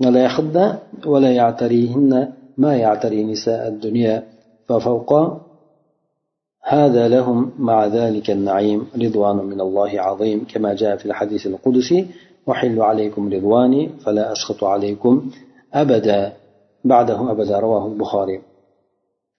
[0.00, 0.74] ولا يخضن
[1.06, 4.22] ولا يعتريهن ما يعتري نساء الدنيا
[4.68, 5.12] ففوق
[6.62, 12.06] هذا لهم مع ذلك النعيم رضوان من الله عظيم كما جاء في الحديث القدسي
[12.46, 15.30] وحل عليكم رضواني فلا أسخط عليكم
[15.74, 16.32] أبدا.
[16.84, 18.40] بعده أبدا رواه البخاري.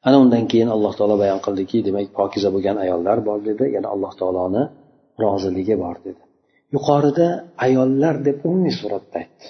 [0.07, 3.63] Ana undan keyin alloh taolo bayon qildiki demak pokiza bo'lgan ayollar bor dedi.
[3.75, 4.63] Yana alloh taoloni
[5.23, 6.21] roziligi bor dedi.
[6.75, 7.27] Yuqorida
[7.65, 9.45] ayollar deb umumiy suratda aytdi.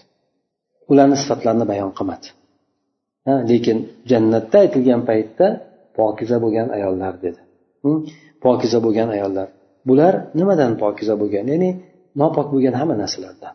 [0.92, 2.28] Ularni sifatlarini bayon qilmadi.
[3.52, 3.78] Lekin
[4.12, 5.48] jannatda aytilgan paytda
[5.98, 7.42] pokiza bo'lgan ayollar dedi.
[8.46, 9.48] Pokiza bo'lgan ayollar.
[9.88, 11.46] Bular nimadan pokiza bo'lgan?
[11.54, 11.70] Ya'ni
[12.22, 13.54] nopok bo'lgan hamma narsalardan.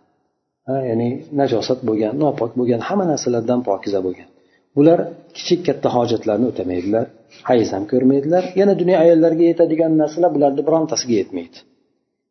[0.90, 1.08] Ya'ni
[1.40, 4.28] najosat bo'lgan nopok bo'lgan hamma narsalardan pokiza bo'lgan.
[4.76, 4.98] Bular
[5.36, 7.06] kichik katta hojatlarni o'tamaydilar
[7.50, 8.42] hayz ham ko'rmaydilar.
[8.60, 11.58] Yana dunyo ayollariga yetadigan narsalar bularni birontasiga yetmaydi.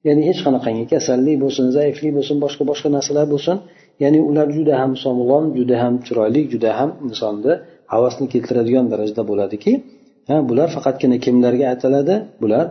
[0.07, 3.57] Ya'ni hech qanaqangi kasallik bo'lsin zaiflik bo'lsin boshqa boshqa narsalar bo'lsin
[4.03, 7.53] ya'ni ular juda ham sog'lom juda ham chiroyli juda ham insonni
[7.93, 9.71] havasni keltiradigan darajada bo'ladiki
[10.29, 12.65] ha bular faqatgina kimlarga aytiladi bular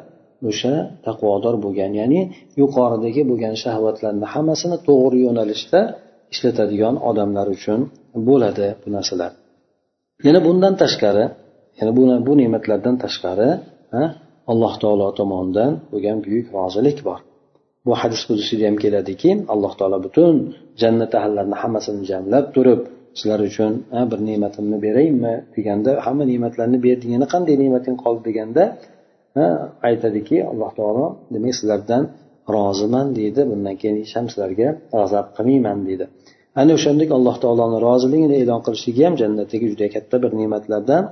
[0.51, 0.75] o'sha
[1.07, 2.21] taqvodor bo'lgan ya'ni
[2.61, 5.81] yuqoridagi bo'lgan shahvatlarni hammasini to'g'ri yo'nalishda
[6.33, 7.81] ishlatadigan odamlar uchun
[8.29, 9.33] bo'ladi bu narsalar.
[10.27, 11.25] Yana bundan tashqari
[11.79, 13.49] yana bu, bu ne'matlardan tashqari
[14.53, 17.21] alloh taolo tomonidan bo'lgan buyuk rozilik bor.
[17.87, 20.35] Bu hadis qudusida ham keladiki alloh taolo butun
[20.83, 22.81] jannat ahllarini hammasini jamlab turib
[23.19, 23.73] sizlar uchun
[24.11, 28.65] bir ne'matimni beraymi deganda hamma ne'matlarni berding yana qanday ne'mating qoldi deganda
[29.89, 32.03] aytadiki alloh taolo demak sizlardan
[32.55, 33.41] roziman deydi.
[33.51, 36.05] Bundan keyin hech ham sizlarga g'azab qilmayman deydi.
[36.61, 41.03] Ana o'shandek alloh taoloni roziligini e'lon qilishligi ham jannatdagi juda katta bir ne'matlardan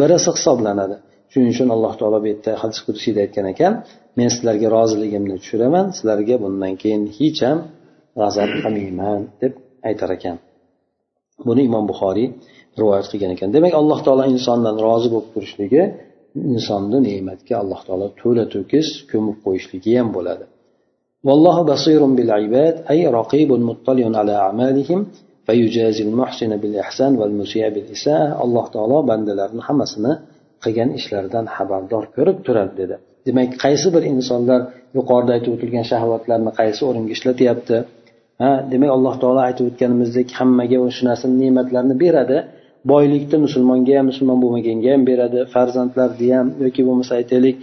[0.00, 0.96] birisi hisoblanadi.
[1.32, 3.72] Shuning uchun alloh taolo bu yerda hadis qudsiyda aytgan ekan
[4.18, 7.58] men sizlarga roziligimni tushiraman sizlarga bundan keyin hech ham
[8.20, 9.52] g'azab qilmayman deb
[9.88, 10.36] aytar ekan.
[11.46, 12.28] Buni imom buxoriy
[12.80, 13.48] rivoyat qilgan ekan.
[13.56, 15.82] Demak alloh taolo insondan rozi bo'lib turishligi
[16.54, 20.44] insonni ne'matga alloh taolo to'la to'kis ko'mib qo'yishligi ham bo'ladi.
[21.27, 24.99] والله بصير بالعباد أي رقيب مطلع على أعمالهم
[25.45, 30.13] فيجازي المحسن بالإحسان والمسيء بالإساءة الله تعالى بندلرni hammasini
[30.63, 32.95] qilgan ishlaridan xabardor ko'rib turadi dedi
[33.27, 34.59] demak qaysi bir insonlar
[34.97, 37.77] yuqorida aytib o'tilgan shahvatlarni qaysi o'ringa ishlatyapti
[38.41, 42.37] ha demak alloh taolo aytib o'tganimizdek hammaga shu narsani ne'matlarni beradi
[42.91, 47.57] boylikni musulmonga ham musulmon bo'lmaganga ham beradi farzandlarni ham yoki bo'lmasa aytaylik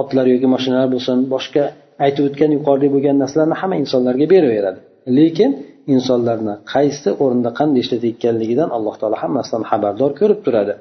[0.00, 1.64] otlar yoki mashinalar bo'lsin boshqa
[2.04, 4.80] aytib o'tgan yuqorida bo'lgan narsalarni hamma insonlarga beraveradi
[5.18, 5.50] lekin
[5.94, 10.74] insonlarni qaysi o'rinda qanday ishlatayotganligidan alloh taolo hammasidan xabardor ko'rib turadi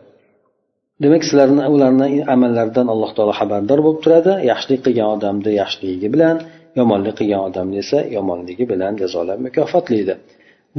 [1.03, 6.35] demak sizlarni ularni amallaridan alloh taolo xabardor bo'lib turadi yaxshilik qilgan odamni yaxshiligi bilan
[6.79, 10.13] yomonlik qilgan odamni esa yomonligi bilan jazolab mukofotlaydi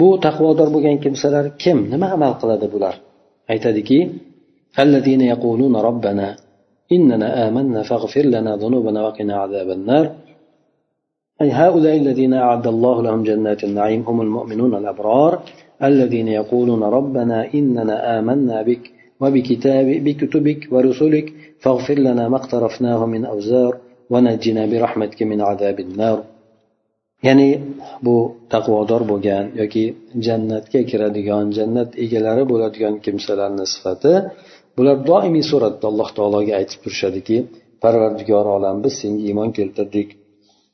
[0.00, 2.94] bu taqvodor bo'lgan kimsalar kim nima amal qiladi bular
[3.52, 3.98] aytadiki
[4.84, 6.36] الذين يقولون ربنا
[6.92, 10.06] إننا آمنا فاغفر لنا ذنوبنا وقنا عذاب النار
[11.41, 15.33] أي هؤلاء الذين أعد الله لهم جنات النعيم هم المؤمنون الأبرار
[15.89, 18.83] الذين يقولون ربنا إننا آمنا بك
[19.21, 21.27] وبكتاب بكتبك ورسلك
[21.63, 23.73] فاغفر لنا ما اقترفناه من أوزار
[24.11, 26.19] ونجنا برحمتك من عذاب النار
[27.27, 27.49] ya'ni
[28.05, 28.15] bu
[28.53, 29.83] taqvodor bo'lgan yoki
[30.25, 34.13] jannatga kiradigan jannat egalari bo'ladigan kimsalarni sifati
[34.77, 37.37] bular doimiy suratda alloh taologa aytib turishadiki
[37.83, 40.07] parvardigor olam biz senga iymon keltirdik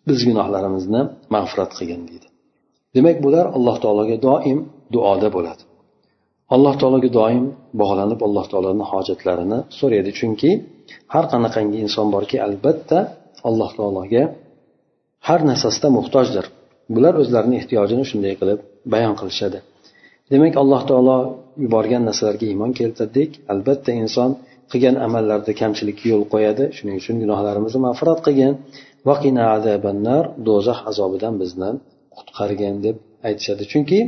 [0.09, 1.01] biz gunohlarimizni
[1.35, 2.27] mag'firat qilgin deydi.
[2.95, 4.59] Demak bular alloh taologa doim
[4.93, 5.63] duoda bo'ladi.
[6.55, 7.45] Alloh taologa doim
[7.81, 10.11] bog'lanib alloh taoloni hojatlarini so'raydi.
[10.19, 10.51] Chunki
[11.13, 12.99] har qanaqangi inson borki albatta
[13.49, 14.23] alloh taologa
[15.27, 16.45] har narsasida muhtojdir.
[16.95, 18.59] Bular o'zlarini ehtiyojini shunday qilib
[18.93, 19.59] bayon qilishadi.
[20.31, 21.17] Demak alloh taolo
[21.63, 23.29] yuborgan narsalarga iymon keltirdik.
[23.53, 24.29] Albatta inson
[24.71, 26.63] qilgan amallarida kamchilikka yo'l qo'yadi.
[26.77, 28.53] Shuning uchun gunohlarimizni mag'firat qilgin.
[29.09, 31.69] Vaqina azabannar do'zax azobidan bizni
[32.17, 33.63] qutqargin deb aytishadi.
[33.71, 33.99] Chunki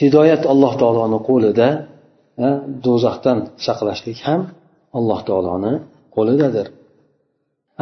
[0.00, 1.68] hidoyat alloh taoloni qo'lida
[2.86, 4.40] do'zaxdan saqlashlik ham
[4.98, 5.74] alloh taoloni
[6.16, 6.66] qo'lidadir.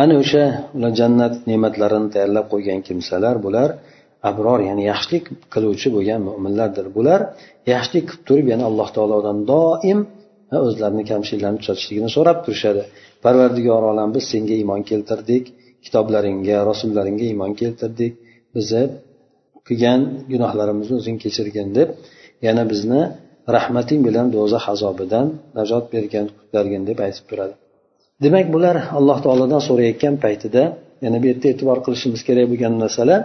[0.03, 0.45] Ana o'sha
[0.77, 3.69] ular jannat ne'matlarini tayyorlab qo'ygan kimsalar bular
[4.31, 7.21] abror ya'ni yaxshilik qiluvchi bo'lgan mo'minlardir bular
[7.73, 9.99] yaxshilik qilib turib yana alloh taolodan doim
[10.69, 12.83] o'zlarini kamchiliklarini tuzatishligini so'rab turishadi.
[13.25, 15.45] Parvardigor olam biz senga iymon keltirdik
[15.85, 18.12] kitoblaringga rasullaringga iymon keltirdik.
[18.57, 18.83] Bizni
[19.68, 20.01] qilgan
[20.33, 21.88] gunohlarimizni o'zing kechirgin deb
[22.47, 23.01] yana bizni
[23.57, 25.27] rahmating bilan do'zax azobidan
[25.59, 27.55] najot bergin qutqargin deb aytib turadi.
[28.25, 30.62] Demak bular alloh taolodan so'rayotgan paytida
[31.05, 33.16] yana bu yerda e'tibor qilishimiz kerak bo'lgan masala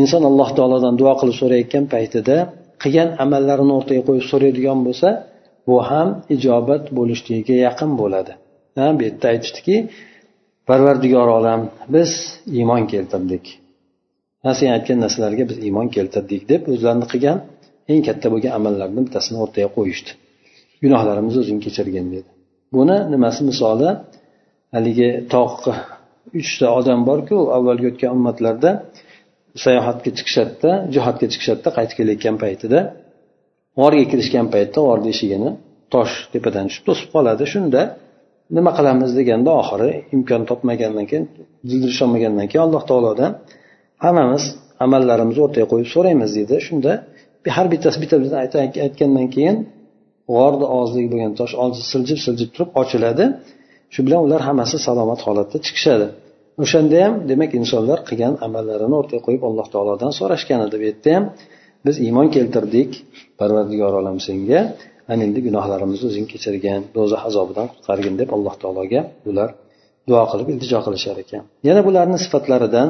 [0.00, 2.36] inson alloh taolodan duo qilib so'rayotgan paytida
[2.82, 5.08] qilgan amallarini o'rtaga qo'yib so'raydigan bo'lsa
[5.68, 8.32] bu ham ijobat bo'lishligiga yaqin bo'ladi.
[8.96, 9.76] Bu yerda aytishdiki
[10.68, 11.60] parvardigor olam
[11.94, 12.10] biz
[12.58, 13.44] iymon keltirdik.
[14.44, 17.38] Ha sen aytgan narsalarga biz iymon keltirdik deb o'zlarini qilgan
[17.92, 20.10] eng katta bo'lgan amallarni bittasini o'rtaga qo'yishdi.
[20.84, 22.28] Gunohlarimizni o'zing kechirgin dedi.
[22.74, 23.90] Buni nimasi misoli?
[24.74, 25.64] Haligi tog'
[26.40, 28.70] uchta odam borku avvalgi o'tgan ummatlarda
[29.64, 32.78] sayohatga chiqishadida jihodga chiqishadida qaytib kelayotgan paytida
[33.78, 35.50] g'orga kirishgan paytda g'orni eshigini
[35.94, 37.44] tosh tepadan tushib to'sib qoladi.
[37.54, 37.82] Shunda
[38.56, 41.24] nima qilamiz deganda oxiri imkon topmagandan keyin
[41.68, 43.32] dildirisholmagandan keyin alloh taolodan
[44.04, 44.44] hammamiz
[44.84, 46.92] amallarimizni o'rtaga qo'yib so'raymiz deydi shunda
[47.56, 48.36] har bittasi bitta bitta
[48.86, 49.56] aytgandan keyin
[50.30, 53.24] g'orni og'zidagi bo'lgan tosh og'zi siljib siljib turib ochiladi.
[53.94, 56.06] Shu bilan ular hammasi salomat holatda chiqishadi.
[56.62, 60.76] O'shanda ham demak insonlar qilgan amallarini o'rtaga qo'yib alloh taolodan so'rashgan edi.
[60.80, 61.24] Bu yerda ham
[61.86, 62.90] biz iymon keltirdik.
[63.40, 64.60] Parvardigor olam senga.
[65.11, 69.49] ana endi gunohlarimizni o'zing kechirgin do'zax azobidan qutqargin deb alloh taologa ular
[70.07, 72.89] duo qilib iltijo qilishar ekan yana bularni sifatlaridan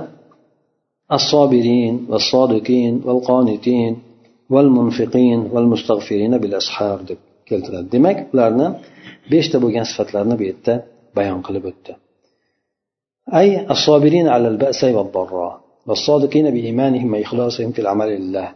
[1.18, 3.94] الصابرين والصادقين والقانتين
[4.54, 8.68] والمنفقين والمستغفرين بالأسحار deb keltiradi demak ularni
[9.32, 10.74] beshta bo'lgan sifatlarni bu yerda
[11.18, 11.94] bayon qilib o'tdi
[13.40, 15.54] أي الصابرين على البأس والضراء
[15.88, 18.48] والصادقين بإيمانهم وإخلاصهم في العمل لله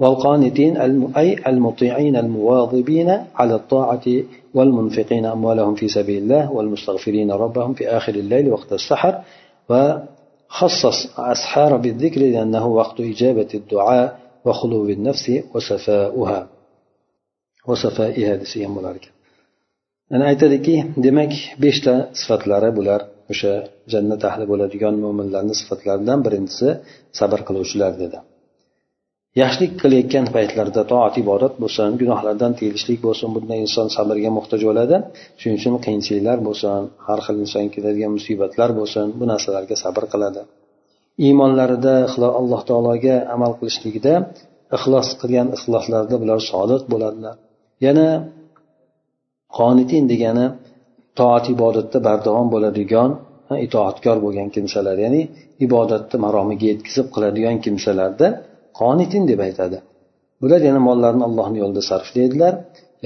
[0.00, 0.76] والقانتين
[1.16, 4.06] أي المطيعين المواظبين على الطاعة
[4.54, 9.14] والمنفقين أموالهم في سبيل الله والمستغفرين ربهم في آخر الليل وقت السحر.
[9.70, 16.40] وخصص أسحار بالذكر لأنه وقت إجابة الدعاء وخلو النفس وصفاؤها
[17.68, 19.14] وصفائها desak bo'lar ekan
[20.14, 20.76] ana aytadiki
[21.06, 21.32] demak
[21.64, 23.00] beshta sifatlari bular
[23.32, 23.52] o'sha
[23.92, 26.68] jannat ahli bo'ladigan mo'minlarni sifatlaridan birinchisi
[27.18, 28.18] sabr qiluvchilar dedi
[29.40, 34.96] yaxshilik qilayotgan paytlarida toat ibodat bo'lsin gunohlardan tiyilishlik bo'lsin bunda inson sabrga muhtoj bo'ladi.
[35.40, 40.42] Shuning uchun qiyinchiliklar bo'lsin har xil insonga keladigan musibatlar bo'lsin bu narsalarga sabr qiladi.
[41.26, 41.94] Iymonlarida
[42.40, 44.14] alloh taologa amal qilishligida
[44.76, 47.34] ixlos qilgan ixloslarida bular sodiq bo'ladilar.
[47.86, 48.08] Yana
[49.58, 50.46] qonitin degani
[51.18, 53.10] toat ibodatda bardavom bo'ladigan
[53.66, 55.22] itoatkor bo'lgan kimsalar ya'ni
[55.66, 58.26] ibodatni maromiga yetkazib qiladigan kimsalarda
[58.80, 59.78] qonitin deb aytadi.
[60.42, 62.54] Bular yana mollarini allohni yo'lida sarflaydilar.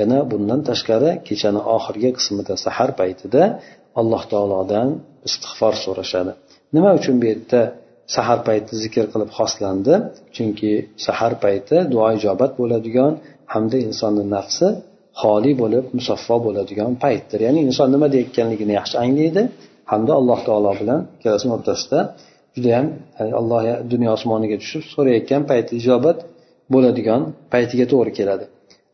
[0.00, 3.42] Yana bundan tashqari kechani oxirgi qismida sahar paytida
[4.00, 4.88] alloh taolodan
[5.28, 6.32] istig'for so'rashadi.
[6.74, 7.60] Nima uchun bu yerda
[8.16, 9.94] sahar payti zikr qilib xoslandi?
[10.34, 10.72] Chunki
[11.06, 13.12] sahar payti duo ijobat bo'ladigan
[13.54, 14.66] hamda insonni nafsi
[15.20, 17.38] xoli bo'lib musaffo bo'ladigan paytdir.
[17.46, 19.42] Ya'ni inson nima deyayotganligini yaxshi anglaydi
[19.92, 21.98] hamda alloh taolo bilan ikkalasini o'rtasida
[22.56, 22.86] judayam
[23.40, 23.60] alloh
[23.92, 26.18] dunyo osmoniga tushib so'rayotgan payti ijobat
[26.74, 27.20] bo'ladigan
[27.52, 28.44] paytiga to'g'ri keladi.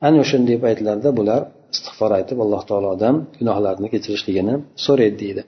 [0.06, 1.40] Ana o'shanday paytlarda bular
[1.74, 4.54] istig'for aytib alloh taolodan gunohlarini kechirishligini
[4.86, 5.42] so'raydi deydi.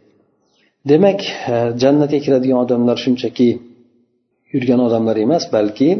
[0.90, 1.20] Demak
[1.52, 3.48] e, jannatga kiradigan odamlar shunchaki
[4.52, 5.90] yurgan odamlar emas balki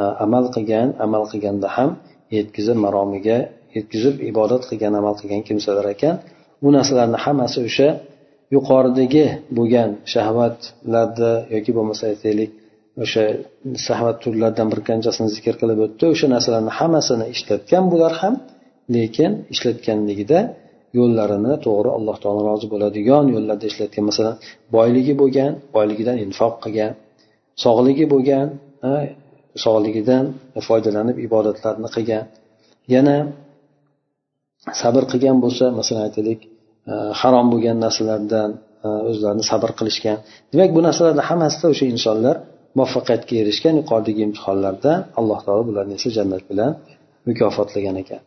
[0.00, 1.90] e, amal qilgan amal qilganda ham
[2.36, 3.38] yetkazib maromiga
[3.76, 6.14] yetkazib ibodat qilgan amal qilgan kimsalar ekan.
[6.62, 7.88] Bu narsalarni hammasi o'sha
[8.54, 12.50] yuqoridagi bo'lgan shahvatlarda yoki bo'lmasa aytaylik
[13.04, 13.24] o'sha
[13.86, 16.04] shahvat turlaridan bir qanchasini zikr qilib o'tdi.
[16.14, 18.34] O'sha narsalarni hammasini ishlatgan bular ham
[18.96, 20.38] lekin ishlatganligida
[20.98, 24.34] yo'llarini to'g'ri alloh taolo rozi bo'ladigan yo'llarda ishlatgan masalan
[24.76, 26.92] boyligi bo'lgan boyligidan infoq qilgan
[27.64, 28.46] sog'ligi bo'lgan
[29.64, 30.24] sog'ligidan
[30.68, 32.24] foydalanib ibodatlarni qilgan.
[32.94, 33.16] Yana
[34.80, 36.40] sabr qilgan bo'lsa masalan aytaylik
[36.92, 38.50] Э, harom bo'lgan narsalardan
[38.86, 40.18] э, o'zlarini sabr qilishgan.
[40.52, 42.36] Demak bu narsalarni hammasida o'sha insonlar
[42.78, 46.70] muvaffaqiyatga erishgan yuqoridagi imtihonlarda alloh taolo bularni esa jannat bilan
[47.28, 48.22] mukofotlagan ekan.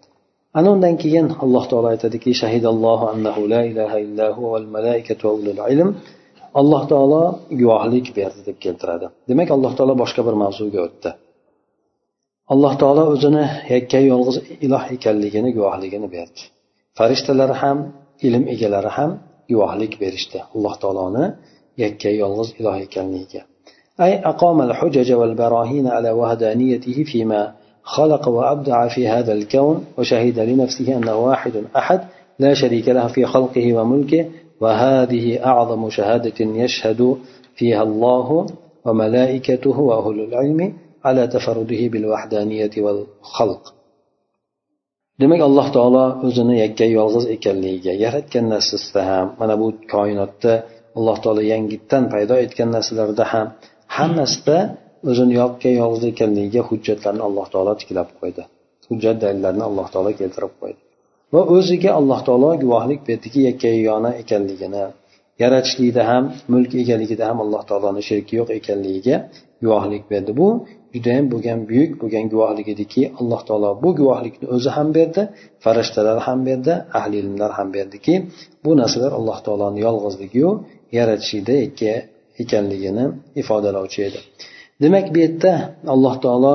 [0.57, 5.59] Ana undan keyin alloh taolo aytadiki shahidallohu annahu la ilaha illahu val malaikatu va ulul
[5.73, 5.89] ilm.
[6.61, 7.23] Alloh taolo
[7.61, 9.07] guvohlik berdi deb keltiradi.
[9.29, 11.09] Demak alloh taolo boshqa bir mavzuga o'tdi.
[12.53, 16.41] Alloh taolo o'zini yakkayu yolg'iz iloh ekanligini guvohligini berdi.
[16.97, 17.77] Farishtalar ham
[18.27, 19.11] ilm egalari ham
[19.49, 20.39] guvohlik berishdi.
[20.55, 21.25] Alloh taoloni
[21.83, 23.43] yakkayu yolg'iz iloh ekanligiga.
[24.05, 27.53] أي أقام الحجج والبراهين على وحدانيته فيما
[27.83, 32.01] خلق وأبدع في هذا الكون وشهد لنفسه أنه واحد أحد
[32.39, 34.25] لا شريك له في خلقه وملكه
[34.61, 37.17] وهذه أعظم شهادة يشهد
[37.55, 38.45] فيها الله
[38.85, 40.73] وملائكته وأهل العلم
[41.05, 43.73] على تفرده بالوحدانية والخلق
[45.21, 50.53] demak alloh taolo o'zini yakka yolg'iz ekanligiga yaratgan narsasida ham mana bu koinotda
[50.97, 53.47] alloh taolo yangitdan paydo etgan narsalarda ham
[53.97, 54.57] hammasida
[55.09, 58.43] o'zini yakka yolg'iz ekanligiga hujjatlarni alloh taolo tiklab qo'ydi.
[58.89, 60.79] Hujjat dalillarni alloh taolo keltirib qo'ydi.
[61.33, 64.83] Va o'ziga alloh taolo guvohlik berdiki yakka yagona ekanligini
[65.43, 69.15] yaratishlikda ham mulk egaligida ham alloh taoloni sheriki yo'q ekanligiga
[69.63, 70.31] guvohlik berdi.
[70.39, 70.47] Bu
[70.95, 75.21] judayam bo'lgan buyuk bo'lgan guvohlik ediki alloh taolo bu guvohlikni o'zi ham berdi
[75.63, 78.13] farishtalar ham berdi ahli ilmlar ham berdiki
[78.63, 80.49] bu narsalar alloh taoloni yolg'izligiyu
[80.97, 81.55] yaratishida
[82.41, 83.05] ekanligini
[83.41, 84.19] ifodalovchi edi.
[84.83, 85.53] Demak bu yerda
[85.93, 86.53] alloh taolo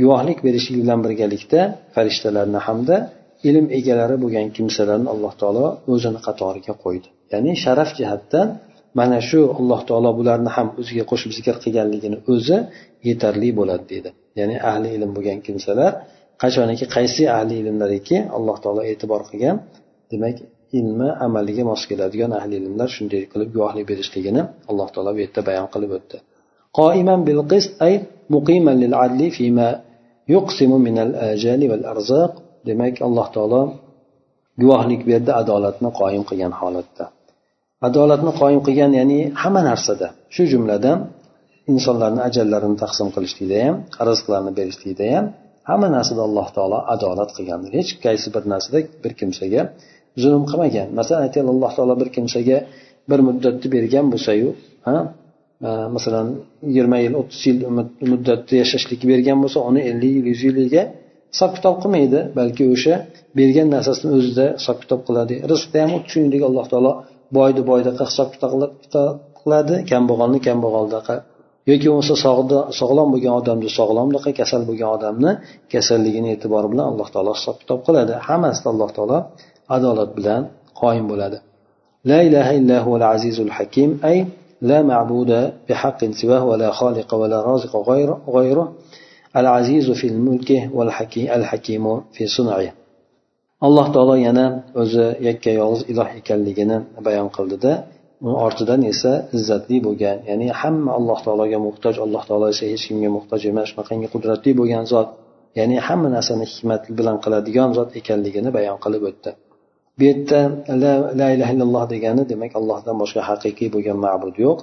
[0.00, 1.60] guvohlik berishlik bilan birgalikda
[1.94, 2.96] farishtalarni hamda
[3.48, 7.08] ilm egalari bo'lgan kimsalarni alloh taolo o'zini qatoriga qo'ydi.
[7.32, 8.48] Ya'ni sharaf jihatdan
[8.99, 12.57] mana shu alloh taolo bularni ham o'ziga qo'shib zikr qilganligini o'zi
[13.07, 14.09] yetarli bo'ladi deydi
[14.39, 15.91] ya'ni ahli ilm bo'lgan kimsalar
[16.43, 19.55] qachoniki qaysi ahli ilmlariki alloh taolo e'tibor qilgan
[20.11, 20.37] demak
[20.79, 25.67] ilmi amaliga mos keladigan ahli ilmlar shunday qilib guvohlik berishligini alloh taolo bu yerda bayon
[25.75, 26.19] qilib o'tdi
[26.81, 27.93] قائما بالقسط أي
[28.35, 29.67] مقيما للعدل فيما
[30.35, 32.33] يقسم من الآجال والأرزاق
[32.67, 33.61] demak alloh taolo
[34.61, 37.05] guvohlik berdi adolatni qoyim qilgan holatda
[37.88, 40.98] Adolatni qoyim qilgan ya'ni hamma narsada shu jumladan
[41.72, 43.76] insonlarni ajallarini taqsim qilishlikda ham
[44.08, 45.24] rizqlarni berishlikda ham
[45.70, 49.62] hamma narsada alloh taolo adolat qilgan hech qaysi bir narsada bir kimsaga
[50.22, 50.88] zulm qilmagan.
[50.98, 52.58] Masalan aytaylik alloh taolo bir kimsaga
[53.10, 54.48] bir muddatni bergan bo'lsayu
[54.90, 54.92] e,
[55.96, 56.26] masalan
[56.68, 57.58] yigirma yil o'ttiz yil
[58.12, 60.82] muddatda yashashlikka bergan bo'lsa uni ellik yil yuz yiliga
[61.32, 62.20] hisob kitob qilmaydi.
[62.38, 62.94] Balki o'sha
[63.38, 65.34] bergan narsasini o'zida hisob kitob qiladi.
[65.52, 66.92] Rizqda ham xuddi shuningdek alloh taolo
[67.37, 68.51] boyni boydaqa hisob kitob
[69.39, 71.15] qiladi kambag'alni kambag'aldaqa
[71.69, 72.15] yoki bo'lmasa
[72.79, 75.31] sog'lom bo'lgan odamni sog'lomdaqa kasal bo'lgan odamni
[75.73, 79.19] kasalligini e'tibori bilan alloh taolo hisob kitob qiladi hammasida alloh taolo
[79.75, 80.41] adolat bilan
[80.81, 81.37] qoyim bo'ladi
[82.09, 84.17] la ilaha illahu azizul hakim ay
[84.61, 87.73] لا معبود بحق سواه ولا خالق ولا رازق
[88.37, 88.73] غيره
[89.35, 92.73] العزيز في الملك والحكيم في صنعه
[93.66, 94.46] alloh taolo yana
[94.82, 97.72] o'zi yakka yolg'iz iloh ekanligini bayon qildida.
[98.24, 103.10] Uni ortidan esa izzatli bo'lgan ya'ni hamma alloh taologa muhtoj alloh taolo esa hech kimga
[103.16, 105.08] muhtoj emas shunaqangi qudratli bo'lgan zot
[105.58, 109.30] ya'ni hamma narsani hikmat bilan qiladigan zot ekanligini bayon qilib o'tdi.
[109.98, 110.40] Bu yerda
[110.82, 114.58] la, la ilaha illalloh degani demak allohdan boshqa haqiqiy bo'lgan ma'bud yo'q.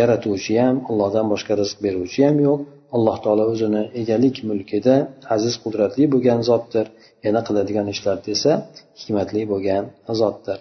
[0.00, 2.60] Yaratuvchi ham allohdan boshqa rizq beruvchi ham yo'q.
[2.96, 4.94] Alloh taolo o'zini egalik mulkida
[5.34, 6.86] aziz qudratli bo'lgan zotdir.
[7.26, 8.52] Yana qiladigan ishlarida esa
[9.00, 9.82] hikmatli bo'lgan
[10.20, 10.58] zotdir.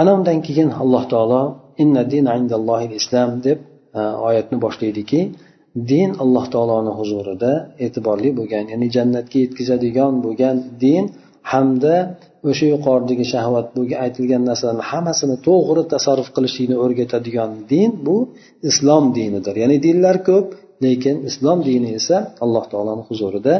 [0.00, 1.42] Ana undan keyin alloh taolo
[1.82, 3.58] inna din indallohi islom deb
[3.98, 5.20] e, oyatni boshlaydiki
[5.90, 7.52] din alloh taoloni huzurida
[7.84, 11.04] e'tiborli bo'lgan ya'ni jannatga yetkazadigan bo'lgan din
[11.52, 11.96] hamda
[12.50, 18.16] o'sha yuqoridagi shahvat bo'lgan aytilgan narsalarni hammasini to'g'ri tasarruf qilishlikni o'rgatadigan din bu
[18.70, 19.54] islom dinidir.
[19.62, 20.46] Ya'ni dinlar ko'p
[20.84, 23.54] lekin islom dini esa alloh taoloni huzurida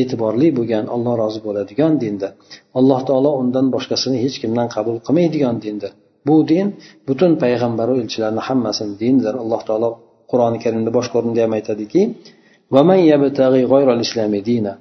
[0.00, 2.30] e'tiborli bo'lgan alloh rozi bo'ladigan dindir.
[2.78, 5.90] Alloh taolo undan boshqasini hech kimdan qabul qilmaydigan dindir.
[6.28, 6.66] Bu din
[7.08, 9.90] butun payg'ambaru elchilarni hammasini dinidir alloh taolo
[10.30, 12.02] qur'oni karimda boshqa o'rinda ham aytadiki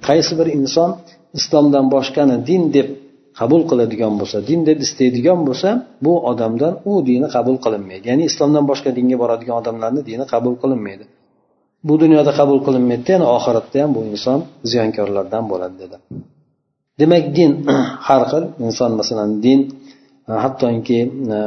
[0.10, 0.90] qaysi bir inson
[1.40, 2.88] islomdan boshqani din deb
[3.40, 5.70] qabul qiladigan bo'lsa din deb istaydigan bo'lsa
[6.06, 8.04] bu odamdan u dini qabul qilinmaydi.
[8.12, 11.06] Ya'ni islomdan boshqa dinga boradigan odamlarni dini qabul qilinmaydi.
[11.88, 14.40] Bu dunyoda qabul qilinmaydida yana oxiratda ham bu inson
[14.72, 15.98] ziyonkorlardan bo'ladi dedi.
[17.00, 17.52] Demak din
[18.08, 19.60] har xil inson masalan din
[20.30, 21.00] e, hattoki
[21.38, 21.40] e,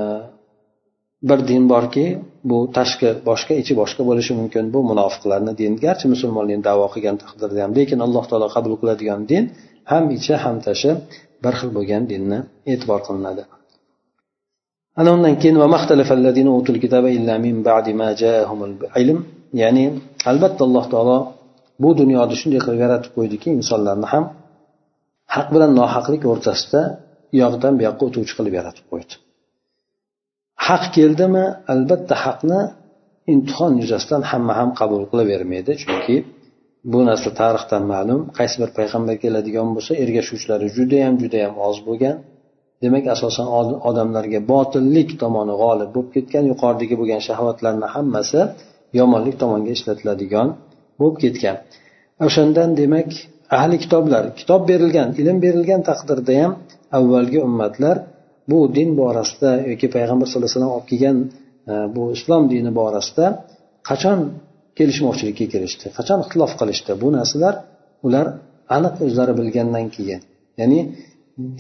[1.29, 2.07] bir din borki
[2.51, 7.59] bu tashqi boshqa ichi boshqa bo'lishi mumkin bu munofiqlarni din garchi musulmonlikni davo qilgan taqdirda
[7.65, 7.73] ham.
[7.79, 9.45] Lekin alloh taolo qabul qiladigan din
[9.91, 10.91] ham ichi ham tashi
[11.45, 12.39] bir xil bo'lgan dinni
[12.73, 13.43] e'tibor qilinadi.
[15.01, 15.57] Ana undan keyin
[19.63, 19.85] ya'ni
[20.31, 21.19] albatta alloh taolo
[21.83, 24.25] bu dunyoni shunday qilib yaratib qo'ydiki insonlarni ham
[25.35, 26.83] haq bilan nohaqlik o'rtasida
[27.33, 29.15] u yoqdan bu yoqqa o'tuvchi qilib yaratib qo'ydi.
[30.67, 31.45] Haq keldimi?
[31.73, 32.61] Albatta haqni
[33.33, 36.17] imtihon yuzasidan hamma ham qabul qilavermaydi chunki
[36.93, 38.21] bu narsa tarixdan ma'lum.
[38.39, 42.17] Qaysi bir payg'ambar keladigan bo'lsa ergashuvchilari judayam judayam oz bo'lgan.
[42.83, 43.47] Demak asosan
[43.89, 48.41] odamlarga botillik tomoni g'olib bo'lib ketgan yuqoridagi bo'lgan shahvatlarni hammasi
[49.01, 50.49] yomonlik tomonga ishlatiladigan
[51.01, 51.57] bo'lib ketgan.
[52.27, 53.09] O'shandan demak
[53.59, 56.53] ahli kitoblar kitob berilgan ilm berilgan taqdirda ham
[56.99, 57.97] avvalgi ummatlar
[58.51, 61.17] bu din borasida yoki payg'ambar sallallohu alayhi vasallam olib kelgan
[61.71, 63.27] e, bu islom dini borasida
[63.89, 64.19] qachon
[64.79, 66.93] kelishmovchilikka kelishdi qachon ixtilof qilishdi?
[67.03, 67.55] Bu narsalar
[68.07, 68.27] ular
[68.77, 70.21] aniq o'zlari bilgandan keyin
[70.61, 70.81] ya'ni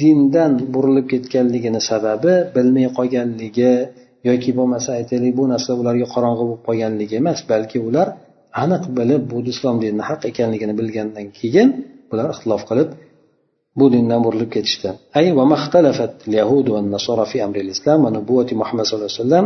[0.00, 3.72] dindan burilib ketganligini sababi bilmay qolganligi
[4.29, 8.07] yoki bo'lmasa aytaylik bu narsa ularga qorong'i bo'lib qolganligi emas balki ular
[8.63, 11.69] aniq bilib bu islom dinini haq ekanligini bilgandan keyin
[12.09, 12.89] bular ixtilof qilib
[13.79, 15.25] bu dindan burilib ketishdi ay
[16.27, 19.45] اليهود والنصارى في أمر الإسلام ونبوة محمد صلى الله عليه وسلم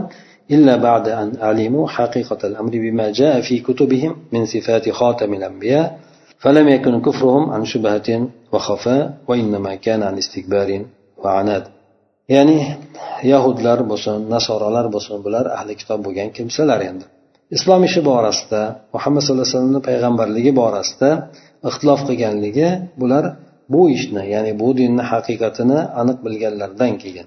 [0.52, 6.00] إلا بعد أن علموا حقيقة الأمر بما جاء في كتبهم من صفات خاتم الأنبياء
[6.40, 10.86] فلم يكن كفرهم عن شبهة وخفاء وإنما كان عن استكبار
[11.18, 11.64] وعناد
[12.35, 12.59] ya'ni
[13.33, 17.05] yahudlar bo'lsin nasoralar bo'lsin bular ahli kitob bo'lgan kimsalar endi.
[17.57, 18.61] Islom ishi borasida
[18.95, 21.11] muhammad sallallohu alayhi vasallamni payg'ambarligi borasida
[21.69, 22.69] ixtilof qilganligi
[23.01, 23.25] bular
[23.73, 27.27] bu ishni ya'ni bu dinni haqiqatini aniq bilganlaridan keyin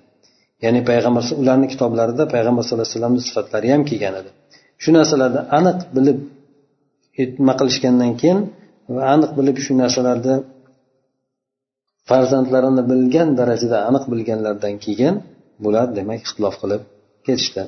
[0.64, 4.30] ya'ni payg'ambar ularni kitoblarida payg'ambar sallallohu alayhi vasallamni sifatlari ham kelgan edi.
[4.84, 6.20] Shu narsalarni aniq bilib
[7.40, 8.40] nima qilishgandan keyin
[8.94, 10.36] va aniq bilib shu narsalarni
[12.11, 15.15] farzandlarini bilgan darajada aniq bilganlaridan keyin
[15.65, 16.83] bular demak ixtilof qilib
[17.27, 17.63] ketishdi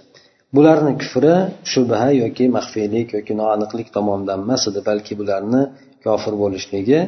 [0.57, 1.35] bularni kufri
[1.73, 5.63] shubha yoki maxfiylik yoki noaniqlik tomonidan emas edi balki bularni
[6.05, 7.01] kofir bo'lishligi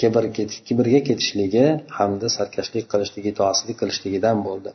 [0.00, 0.24] kibr
[0.66, 1.66] kibrga ketishligi
[1.98, 4.72] hamda sarkashlik qilishligi itoatsizlik qilishligidan bo'ldi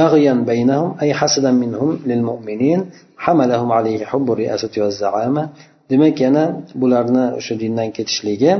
[0.00, 2.80] بغيا بينهم أي حسدا منهم للمؤمنين
[3.24, 5.44] حملهم عليه حب الرئاسة والزعامة
[5.90, 6.44] demak yana
[6.80, 8.52] bularni o'sha dindan ketishligi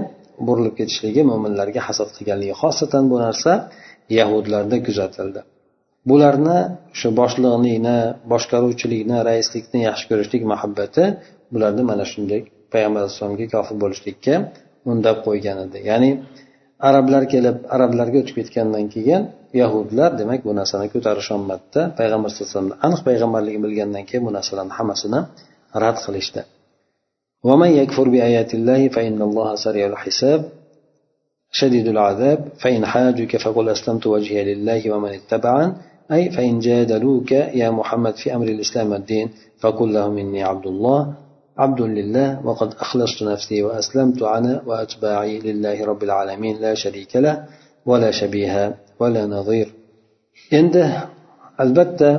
[0.47, 3.51] burilib ketishligi mo'minlarga hasad qilganligi xosatan bu narsa
[4.19, 5.41] yahudlarda kuzatildi.
[6.09, 6.59] Bularni
[6.95, 7.97] o'sha boshliqlikni
[8.31, 11.03] boshqaruvchilikni raislikni yaxshi ko'rishlik muhabbati
[11.53, 12.41] bularni mana shunday
[12.73, 14.35] payg'ambar alayhissalomga kofir bo'lishlikka
[14.91, 15.77] undab qo'ygan edi.
[15.89, 16.09] Ya'ni
[16.89, 19.21] arablar kelib arablarga o'tib ketgandan keyin
[19.61, 24.73] yahudlar demak bu narsani ko'tarisholmadida payg'ambar sallallohu alayhi vasallamni aniq payg'ambarligini bilgandan keyin bu narsalarni
[24.79, 25.19] hammasini
[25.83, 26.41] rad qilishdi.
[27.43, 30.41] ومن يكفر بآيات الله فإن الله سريع الحساب.
[31.51, 32.39] شديد العذاب.
[32.61, 35.69] فإن حاجك فقل أسلمت وجهي لله ومن اتبعن
[36.11, 39.29] أي فإن جادلوك يا محمد في أمر الإسلام والدين
[39.61, 41.13] فقل لهم إني عبد الله
[41.57, 46.55] عبد لله وقد أخلصت نفسي وأسلمت أنا وأتباعي لله رب العالمين.
[46.61, 47.45] لا شريك له
[47.85, 49.67] ولا شبيه ولا نظير.
[50.59, 50.83] endi
[51.63, 52.09] albatta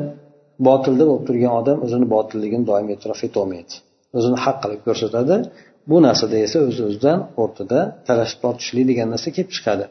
[0.66, 3.74] botilda bo'lib turgan odam o'zini botilligini doim e'tirof etolmaydi.
[4.16, 5.36] O'zini haq qilib ko'rsatadi.
[5.90, 9.84] Bu narsada esa o'z o'zidan o'rtada talashib tortishlik degan narsa kelib chiqadi.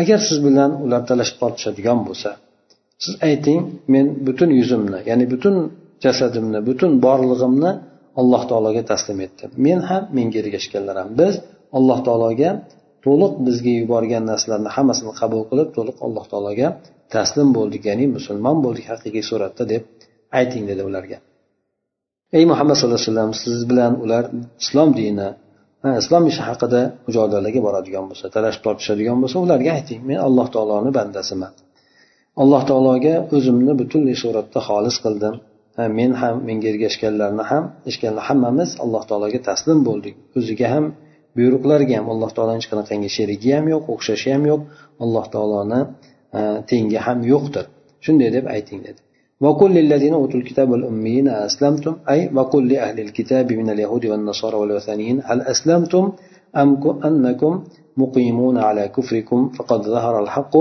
[0.00, 2.30] Agar siz bilan ular talashib tortishadigan bo'lsa
[3.04, 3.60] siz ayting
[3.94, 5.54] men butun yuzimni ya'ni butun
[6.04, 7.70] jasadimni butun borlig'imni
[8.20, 9.50] alloh taologa taslim etdim.
[9.66, 11.08] Men ham menga ergashganlar ham.
[11.20, 11.34] Biz
[11.78, 12.50] alloh taologa
[13.04, 16.68] to'liq bizga yuborgan narsalarni hammasini qabul qilib to'liq alloh taologa
[17.14, 19.82] taslim bo'ldik ya'ni musulmon bo'ldik haqiqiy suratda deb
[20.40, 21.18] ayting dedi ularga.
[22.32, 24.24] Ey muhammad sallallohu alayhi vasallam siz bilan ular
[24.62, 25.28] islom dini
[26.02, 31.52] islom ishi haqida mujodalaga boradigan bo'lsa talashib tortishadigan bo'lsa ularga ayting men alloh taoloni bandasiman.
[32.42, 35.34] Alloh taologa o'zimni butunlay suratda xolis qildim.
[35.98, 40.14] Men ham menga ergashganlarni ham eshitganlar hammamiz alloh taologa taslim bo'ldik.
[40.38, 40.84] O'ziga ham
[41.36, 44.60] buyruqlarga ham alloh taoloni hech qanaqangi sherigi ham yo'q o'xshashi ham yo'q.
[45.04, 45.80] Alloh taoloni
[46.70, 47.64] tengi ham yo'qdir.
[48.04, 49.00] Shunday deb ayting dedi.
[49.43, 55.41] وقل للذين أوتوا الكتاب والأميين أسلمتم أي وقل لأهل الكتاب من اليهود والنصارى والوثنيين هل
[55.41, 56.11] أسلمتم
[56.61, 56.69] أم
[57.05, 57.53] أنكم
[57.97, 60.53] مقيمون على كفركم فقد ظهر الحق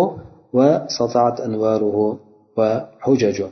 [0.57, 2.18] وسطعت أنواره
[2.57, 3.49] وحججه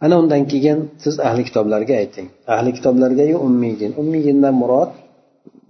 [0.00, 4.90] ana undan keyin siz ahli kitoblarga ayting ahli kitoblargayu ummiyyin ummiyindan murod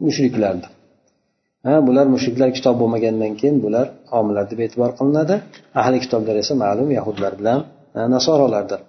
[0.07, 0.71] mushriklardir
[1.67, 5.35] ha bular mushriklar kitob bo'lmagandan keyin bular homiylar deb e'tibor qilinadi
[5.83, 7.59] ahli kitoblar esa ma'lum yahudlar bilan
[7.98, 8.80] E, nasorolardir.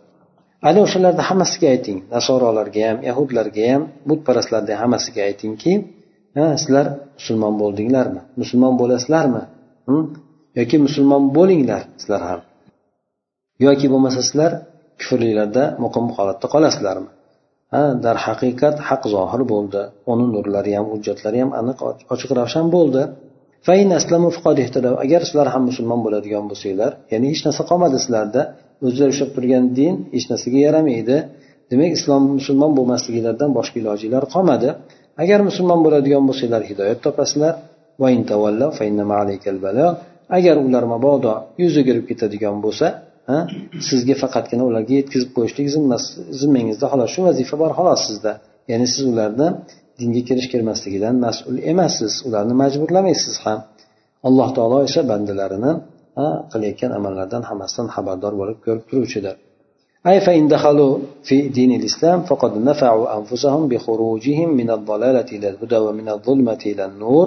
[0.68, 1.98] Ana o'shalarni hammasiga ayting.
[2.16, 5.72] Nasorolarga ham yahudlarga ham butparastlarga hammasiga aytingki
[6.62, 6.86] sizlar
[7.18, 8.20] musulmon bo'ldinglarmi?
[8.40, 9.42] Musulmon bo'lasizlarmi?
[10.59, 12.40] Yoki musulmon bo'linglar sizlar ham?
[13.66, 14.52] Yoki bo'lmasa sizlar
[15.00, 17.11] kufrliklarda muqim holatda qolasizlarmi?
[17.74, 19.82] Ha darhaqiqat haq zohir bo'ldi.
[20.12, 21.78] Uni nurlari ham hujjatlari ham aniq
[22.14, 23.02] ochiq ravshan bo'ldi.
[25.04, 28.42] Agar sizlar ham musulmon bo'ladigan bo'lsanglar ya'ni hech narsa qolmadi sizlarda
[28.87, 31.16] o'zlari ushlab turgan din hech narsaga yaramaydi.
[31.70, 34.68] Demak islom musulmon bo'lmasliginglardan boshqa ilojinglar qolmadi.
[35.22, 37.55] Agar musulmon bo'ladigan bo'lsanglar hidoyat topasizlar.
[40.39, 42.87] Agar ular mabodo yuz o'girib ketadigan bo'lsa
[43.89, 45.66] sizga faqatgina ularga yetkazib qo'yishlik
[46.41, 47.09] zimmangizda xolos.
[47.14, 48.33] Shu vazifa bor xolos sizda.
[48.70, 49.49] Ya'ni siz ularni
[50.01, 52.12] dinga kirish kirmasligidan mas'ul emassiz.
[52.29, 53.59] Ularni majburlamaysiz ham.
[54.29, 55.72] Alloh taolo esa bandalarini
[56.52, 59.36] qilayotgan amallardan hammasidan xabardor bo'lib ko'rib turuvchidir.
[60.06, 66.08] أي فإن دخلوا في دين الإسلام فقد نفعوا أنفسهم بخروجهم من الضلالة إلى الهدى ومن
[66.08, 67.26] الظلمة إلى النور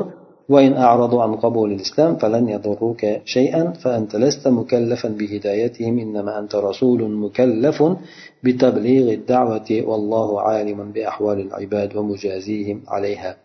[0.50, 7.12] وإن أعرضوا عن قبول الإسلام فلن يضروك شيئا فأنت لست مكلفا بهدايتهم إنما أنت رسول
[7.12, 7.84] مكلف
[8.44, 13.36] بتبليغ الدعوة والله عالم بأحوال العباد ومجازيهم عليها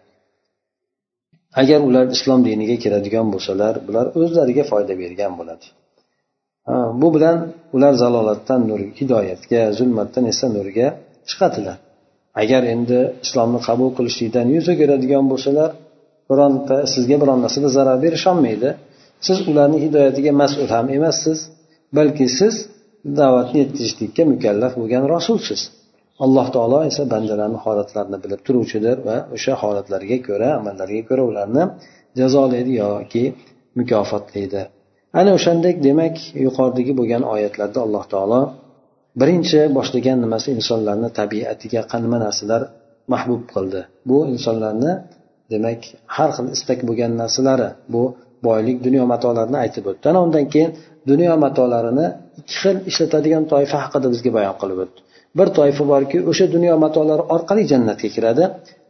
[1.60, 5.66] agar ular islom diniga kiradigan bo'lsalar bular o'zlariga foyda bergan bo'ladi.
[7.00, 7.38] Bu bilan
[7.76, 10.88] ular zalolatdan nur hidoyatga zulmatdan esa nurga
[11.28, 11.76] chiqadilar.
[12.42, 15.70] Agar endi islomni qabul qilishlikdan yuz o'giradigan bo'lsalar
[16.30, 18.70] bironta sizga biron narsada zarar berisholmaydi
[19.26, 21.38] siz ularni hidoyatiga mas'ul ham emassiz
[21.96, 22.54] balki siz
[23.18, 25.60] da'vatni yetkazishlikka mukallaf bo'lgan rasulsiz.
[26.18, 31.64] Alloh taolo esa bandalarni holatlarini bilib turuvchidir va o'sha holatlarga ko'ra amallariga ko'ra ularni
[32.18, 33.24] jazolaydi yoki
[33.78, 34.62] mukofotlaydi.
[35.20, 38.40] Ana o'shandek demak yuqoridagi bo'lgan oyatlarda alloh taolo
[39.20, 42.62] birinchi boshlagan nimasi insonlarni tabiatiga nima narsalar
[43.12, 43.80] mahbub qildi?
[44.08, 44.92] Bu insonlarni
[45.52, 45.80] demak
[46.16, 48.02] har xil istak bo'lgan narsalari bu
[48.46, 50.04] boylik dunyo matolarini aytib o'tdi.
[50.12, 50.70] Ana undan keyin
[51.10, 52.06] dunyo matolarini
[52.40, 55.00] ikki xil ishlatadigan toifa haqida bizga bayon qilib o'tdi.
[55.38, 58.44] Bir toifa borki o'sha dunyo matolari orqali jannatga kiradi.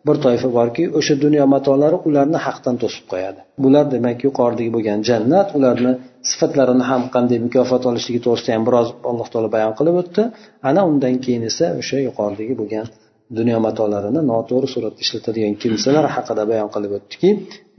[0.08, 3.40] Bir toifa borki o'sha dunyo matolari ularni haqdan to'sib qo'yadi.
[3.64, 5.92] Bular demak yuqoridagi bo'lgan jannat ularni
[6.30, 10.22] sifatlarini ham qanday mukofot olishligi to'g'risida ham biroz alloh taolo bayon qilib o'tdi.
[10.68, 12.86] Ana undan keyin esa o'sha yuqoridagi bo'lgan
[13.38, 17.28] dunyo matolarini noto'g'ri suratda ishlatadigan kimsalar haqida bayon qilib o'tdiki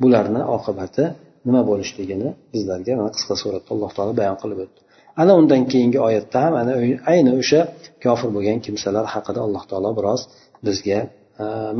[0.04, 1.04] bularni oqibati
[1.48, 4.80] nima bo'lishligini bizlarga mana qisqa suratda alloh taolo bayon qilib o'tdi.
[5.23, 6.73] ana undan keyingi oyatda ham ana
[7.13, 7.61] ayni o'sha
[8.05, 10.21] kofir bo'lgan kimsalar haqida alloh taolo biroz
[10.67, 10.99] bizga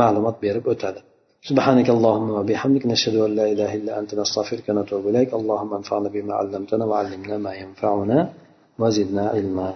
[0.03, 1.01] ma'lumot berib o'tadi
[1.51, 6.35] سبحانك اللهم وبحمدك نشهد أن لا إله إلا أنت نستغفرك ونتوب إليك اللهم انفعنا بما
[6.41, 8.19] علمتنا وعلمنا ما ينفعنا
[8.81, 9.71] وزدنا علما